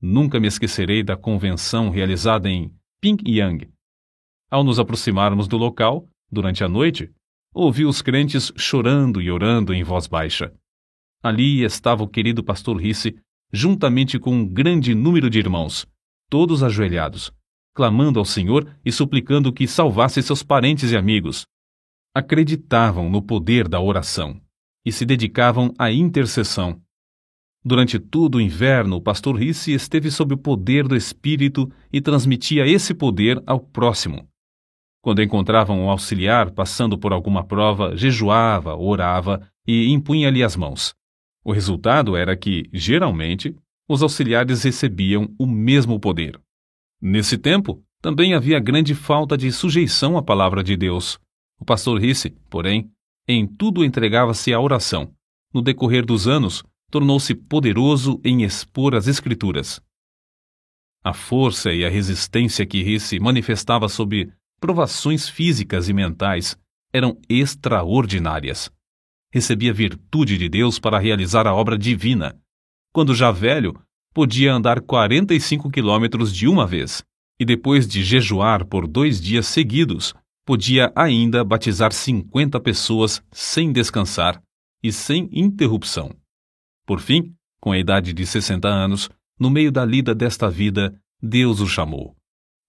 Nunca 0.00 0.38
me 0.38 0.46
esquecerei 0.46 1.02
da 1.02 1.16
convenção 1.16 1.88
realizada 1.88 2.48
em 2.48 2.72
Pyongyang. 3.00 3.70
Ao 4.50 4.62
nos 4.62 4.78
aproximarmos 4.78 5.48
do 5.48 5.56
local, 5.56 6.08
durante 6.30 6.62
a 6.62 6.68
noite, 6.68 7.10
ouvi 7.54 7.84
os 7.84 8.02
crentes 8.02 8.52
chorando 8.56 9.22
e 9.22 9.30
orando 9.30 9.72
em 9.72 9.82
voz 9.82 10.06
baixa. 10.06 10.52
Ali 11.22 11.64
estava 11.64 12.02
o 12.02 12.08
querido 12.08 12.44
pastor 12.44 12.76
Risse, 12.80 13.18
juntamente 13.52 14.18
com 14.18 14.32
um 14.32 14.46
grande 14.46 14.94
número 14.94 15.30
de 15.30 15.38
irmãos, 15.38 15.86
todos 16.28 16.62
ajoelhados, 16.62 17.32
clamando 17.74 18.18
ao 18.18 18.24
Senhor 18.24 18.76
e 18.84 18.92
suplicando 18.92 19.52
que 19.52 19.66
salvasse 19.66 20.22
seus 20.22 20.42
parentes 20.42 20.92
e 20.92 20.96
amigos. 20.96 21.46
Acreditavam 22.14 23.08
no 23.08 23.22
poder 23.22 23.68
da 23.68 23.80
oração 23.80 24.40
e 24.84 24.92
se 24.92 25.04
dedicavam 25.04 25.72
à 25.78 25.90
intercessão. 25.90 26.80
Durante 27.64 27.98
todo 27.98 28.36
o 28.36 28.40
inverno, 28.40 28.96
o 28.96 29.00
pastor 29.00 29.36
Risse 29.36 29.72
esteve 29.72 30.10
sob 30.10 30.34
o 30.34 30.38
poder 30.38 30.86
do 30.86 30.96
Espírito 30.96 31.70
e 31.92 32.00
transmitia 32.00 32.66
esse 32.66 32.94
poder 32.94 33.42
ao 33.46 33.60
próximo. 33.60 34.28
Quando 35.02 35.22
encontravam 35.22 35.80
um 35.80 35.90
auxiliar 35.90 36.50
passando 36.50 36.98
por 36.98 37.12
alguma 37.12 37.44
prova, 37.44 37.96
jejuava, 37.96 38.74
orava 38.74 39.46
e 39.66 39.88
impunha-lhe 39.92 40.42
as 40.42 40.56
mãos. 40.56 40.94
O 41.44 41.52
resultado 41.52 42.16
era 42.16 42.36
que, 42.36 42.68
geralmente, 42.72 43.54
os 43.88 44.02
auxiliares 44.02 44.62
recebiam 44.62 45.34
o 45.38 45.46
mesmo 45.46 45.98
poder. 45.98 46.40
Nesse 47.00 47.38
tempo, 47.38 47.82
também 48.00 48.34
havia 48.34 48.60
grande 48.60 48.94
falta 48.94 49.36
de 49.36 49.50
sujeição 49.50 50.16
à 50.16 50.22
palavra 50.22 50.62
de 50.62 50.76
Deus. 50.76 51.18
O 51.58 51.64
pastor 51.64 52.00
Risse, 52.00 52.30
porém, 52.50 52.90
em 53.28 53.46
tudo 53.46 53.84
entregava-se 53.84 54.52
à 54.52 54.60
oração. 54.60 55.12
No 55.52 55.62
decorrer 55.62 56.04
dos 56.04 56.26
anos, 56.26 56.64
tornou-se 56.90 57.34
poderoso 57.34 58.20
em 58.24 58.42
expor 58.42 58.94
as 58.94 59.06
Escrituras. 59.06 59.80
A 61.04 61.12
força 61.12 61.72
e 61.72 61.84
a 61.84 61.90
resistência 61.90 62.66
que 62.66 62.82
Risse 62.82 63.20
manifestava 63.20 63.88
sob 63.88 64.32
provações 64.58 65.28
físicas 65.28 65.88
e 65.88 65.92
mentais 65.92 66.56
eram 66.92 67.16
extraordinárias 67.28 68.70
recebia 69.30 69.72
virtude 69.72 70.38
de 70.38 70.48
Deus 70.48 70.78
para 70.78 70.98
realizar 70.98 71.46
a 71.46 71.54
obra 71.54 71.76
divina. 71.76 72.36
Quando 72.92 73.14
já 73.14 73.30
velho, 73.30 73.78
podia 74.14 74.52
andar 74.52 74.80
45 74.80 75.70
quilômetros 75.70 76.34
de 76.34 76.48
uma 76.48 76.66
vez, 76.66 77.04
e 77.38 77.44
depois 77.44 77.86
de 77.86 78.02
jejuar 78.02 78.64
por 78.64 78.86
dois 78.86 79.20
dias 79.20 79.46
seguidos, 79.46 80.14
podia 80.48 80.90
ainda 80.96 81.44
batizar 81.44 81.92
50 81.92 82.58
pessoas 82.60 83.22
sem 83.30 83.70
descansar 83.70 84.42
e 84.82 84.90
sem 84.90 85.28
interrupção. 85.30 86.10
Por 86.86 87.00
fim, 87.00 87.34
com 87.60 87.70
a 87.70 87.78
idade 87.78 88.14
de 88.14 88.24
60 88.24 88.66
anos, 88.66 89.10
no 89.38 89.50
meio 89.50 89.70
da 89.70 89.84
lida 89.84 90.14
desta 90.14 90.48
vida, 90.48 90.98
Deus 91.22 91.60
o 91.60 91.66
chamou. 91.66 92.16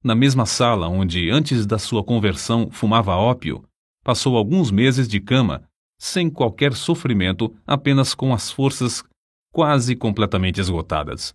Na 0.04 0.14
mesma 0.14 0.46
sala 0.46 0.90
onde, 0.90 1.30
antes 1.30 1.66
da 1.66 1.80
sua 1.80 2.04
conversão, 2.04 2.70
fumava 2.70 3.16
ópio, 3.16 3.64
passou 4.04 4.36
alguns 4.36 4.72
meses 4.72 5.08
de 5.08 5.22
cama 5.22 5.64
sem 5.98 6.30
qualquer 6.30 6.74
sofrimento, 6.74 7.56
apenas 7.66 8.14
com 8.14 8.34
as 8.34 8.52
forças 8.52 9.06
quase 9.54 9.96
completamente 9.96 10.60
esgotadas. 10.60 11.34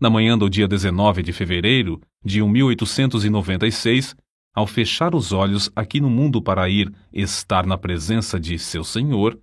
Na 0.00 0.08
manhã 0.08 0.38
do 0.38 0.48
dia 0.48 0.66
19 0.66 1.22
de 1.22 1.34
fevereiro 1.34 2.00
de 2.24 2.42
1896, 2.42 4.16
ao 4.54 4.66
fechar 4.66 5.14
os 5.14 5.32
olhos 5.32 5.70
aqui 5.74 6.00
no 6.00 6.10
mundo 6.10 6.42
para 6.42 6.68
ir 6.68 6.92
estar 7.12 7.66
na 7.66 7.78
presença 7.78 8.38
de 8.38 8.58
seu 8.58 8.82
Senhor, 8.82 9.40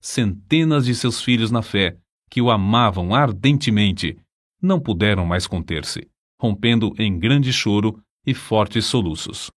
centenas 0.00 0.84
de 0.84 0.94
seus 0.94 1.20
filhos 1.20 1.50
na 1.50 1.62
fé, 1.62 1.96
que 2.30 2.40
o 2.40 2.50
amavam 2.50 3.14
ardentemente, 3.14 4.18
não 4.60 4.80
puderam 4.80 5.26
mais 5.26 5.46
conter-se, 5.46 6.08
rompendo 6.40 6.94
em 6.98 7.18
grande 7.18 7.52
choro 7.52 8.00
e 8.26 8.32
fortes 8.32 8.86
soluços. 8.86 9.50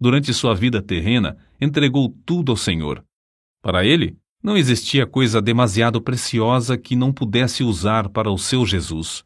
Durante 0.00 0.32
sua 0.32 0.54
vida 0.54 0.82
terrena, 0.82 1.36
entregou 1.60 2.08
tudo 2.26 2.50
ao 2.50 2.56
Senhor, 2.56 3.04
para 3.62 3.84
ele, 3.84 4.18
não 4.42 4.56
existia 4.56 5.06
coisa 5.06 5.40
demasiado 5.40 6.02
preciosa 6.02 6.76
que 6.76 6.96
não 6.96 7.12
pudesse 7.12 7.62
usar 7.62 8.08
para 8.08 8.28
o 8.28 8.36
seu 8.36 8.66
Jesus. 8.66 9.22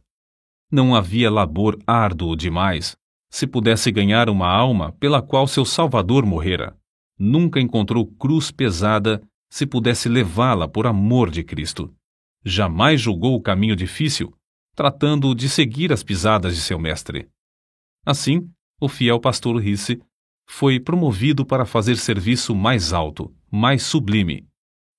Não 0.70 0.94
havia 0.94 1.31
labor 1.31 1.79
árduo 1.87 2.37
demais 2.37 2.94
se 3.37 3.46
pudesse 3.46 3.92
ganhar 3.92 4.31
uma 4.31 4.49
alma 4.49 4.92
pela 4.92 5.20
qual 5.20 5.46
seu 5.46 5.62
Salvador 5.62 6.25
morrera. 6.25 6.75
Nunca 7.18 7.61
encontrou 7.61 8.07
cruz 8.07 8.51
pesada 8.51 9.22
se 9.51 9.66
pudesse 9.66 10.09
levá-la 10.09 10.66
por 10.66 10.87
amor 10.87 11.31
de 11.31 11.44
Cristo. 11.44 11.94
Jamais 12.42 12.99
julgou 12.99 13.35
o 13.35 13.42
caminho 13.42 13.77
difícil, 13.77 14.35
tratando 14.75 15.35
de 15.35 15.51
seguir 15.51 15.92
as 15.92 16.03
pisadas 16.03 16.55
de 16.55 16.62
seu 16.62 16.79
mestre. 16.79 17.29
Assim, 18.07 18.51
o 18.81 18.88
fiel 18.88 19.20
pastor 19.20 19.61
Risse 19.61 20.01
foi 20.49 20.81
promovido 20.81 21.44
para 21.44 21.66
fazer 21.66 21.99
serviço 21.99 22.55
mais 22.55 22.94
alto, 22.94 23.31
mais 23.53 23.83
sublime, 23.83 24.49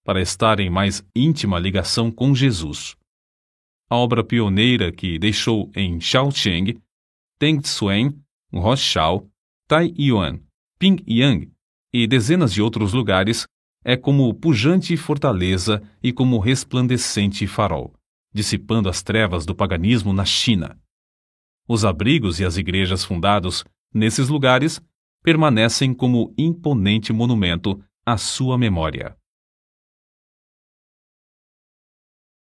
para 0.06 0.22
estar 0.22 0.60
em 0.60 0.70
mais 0.70 1.04
íntima 1.16 1.58
ligação 1.58 2.12
com 2.12 2.36
Jesus. 2.36 2.96
A 3.90 3.96
obra 3.96 4.24
pioneira 4.24 4.92
que 4.92 5.18
deixou 5.18 5.72
em 5.76 6.00
Shaocheng, 6.00 6.80
Tengsuen, 7.40 8.14
Roshao, 8.54 9.30
Taiyuan, 9.68 10.40
Pingyang 10.80 11.52
e 11.94 12.08
dezenas 12.08 12.54
de 12.54 12.62
outros 12.62 12.94
lugares 12.94 13.46
é 13.84 13.96
como 13.96 14.34
pujante 14.34 14.96
fortaleza 14.98 15.82
e 16.04 16.12
como 16.12 16.40
resplandecente 16.40 17.48
farol, 17.48 17.94
dissipando 18.34 18.90
as 18.90 19.02
trevas 19.02 19.46
do 19.46 19.56
paganismo 19.56 20.14
na 20.14 20.26
China. 20.26 20.80
Os 21.68 21.84
abrigos 21.84 22.40
e 22.40 22.46
as 22.46 22.58
igrejas 22.58 23.04
fundados 23.04 23.64
nesses 23.94 24.30
lugares 24.30 24.82
permanecem 25.24 25.94
como 25.94 26.34
imponente 26.38 27.12
monumento 27.12 27.82
à 28.06 28.18
sua 28.18 28.58
memória. 28.58 29.18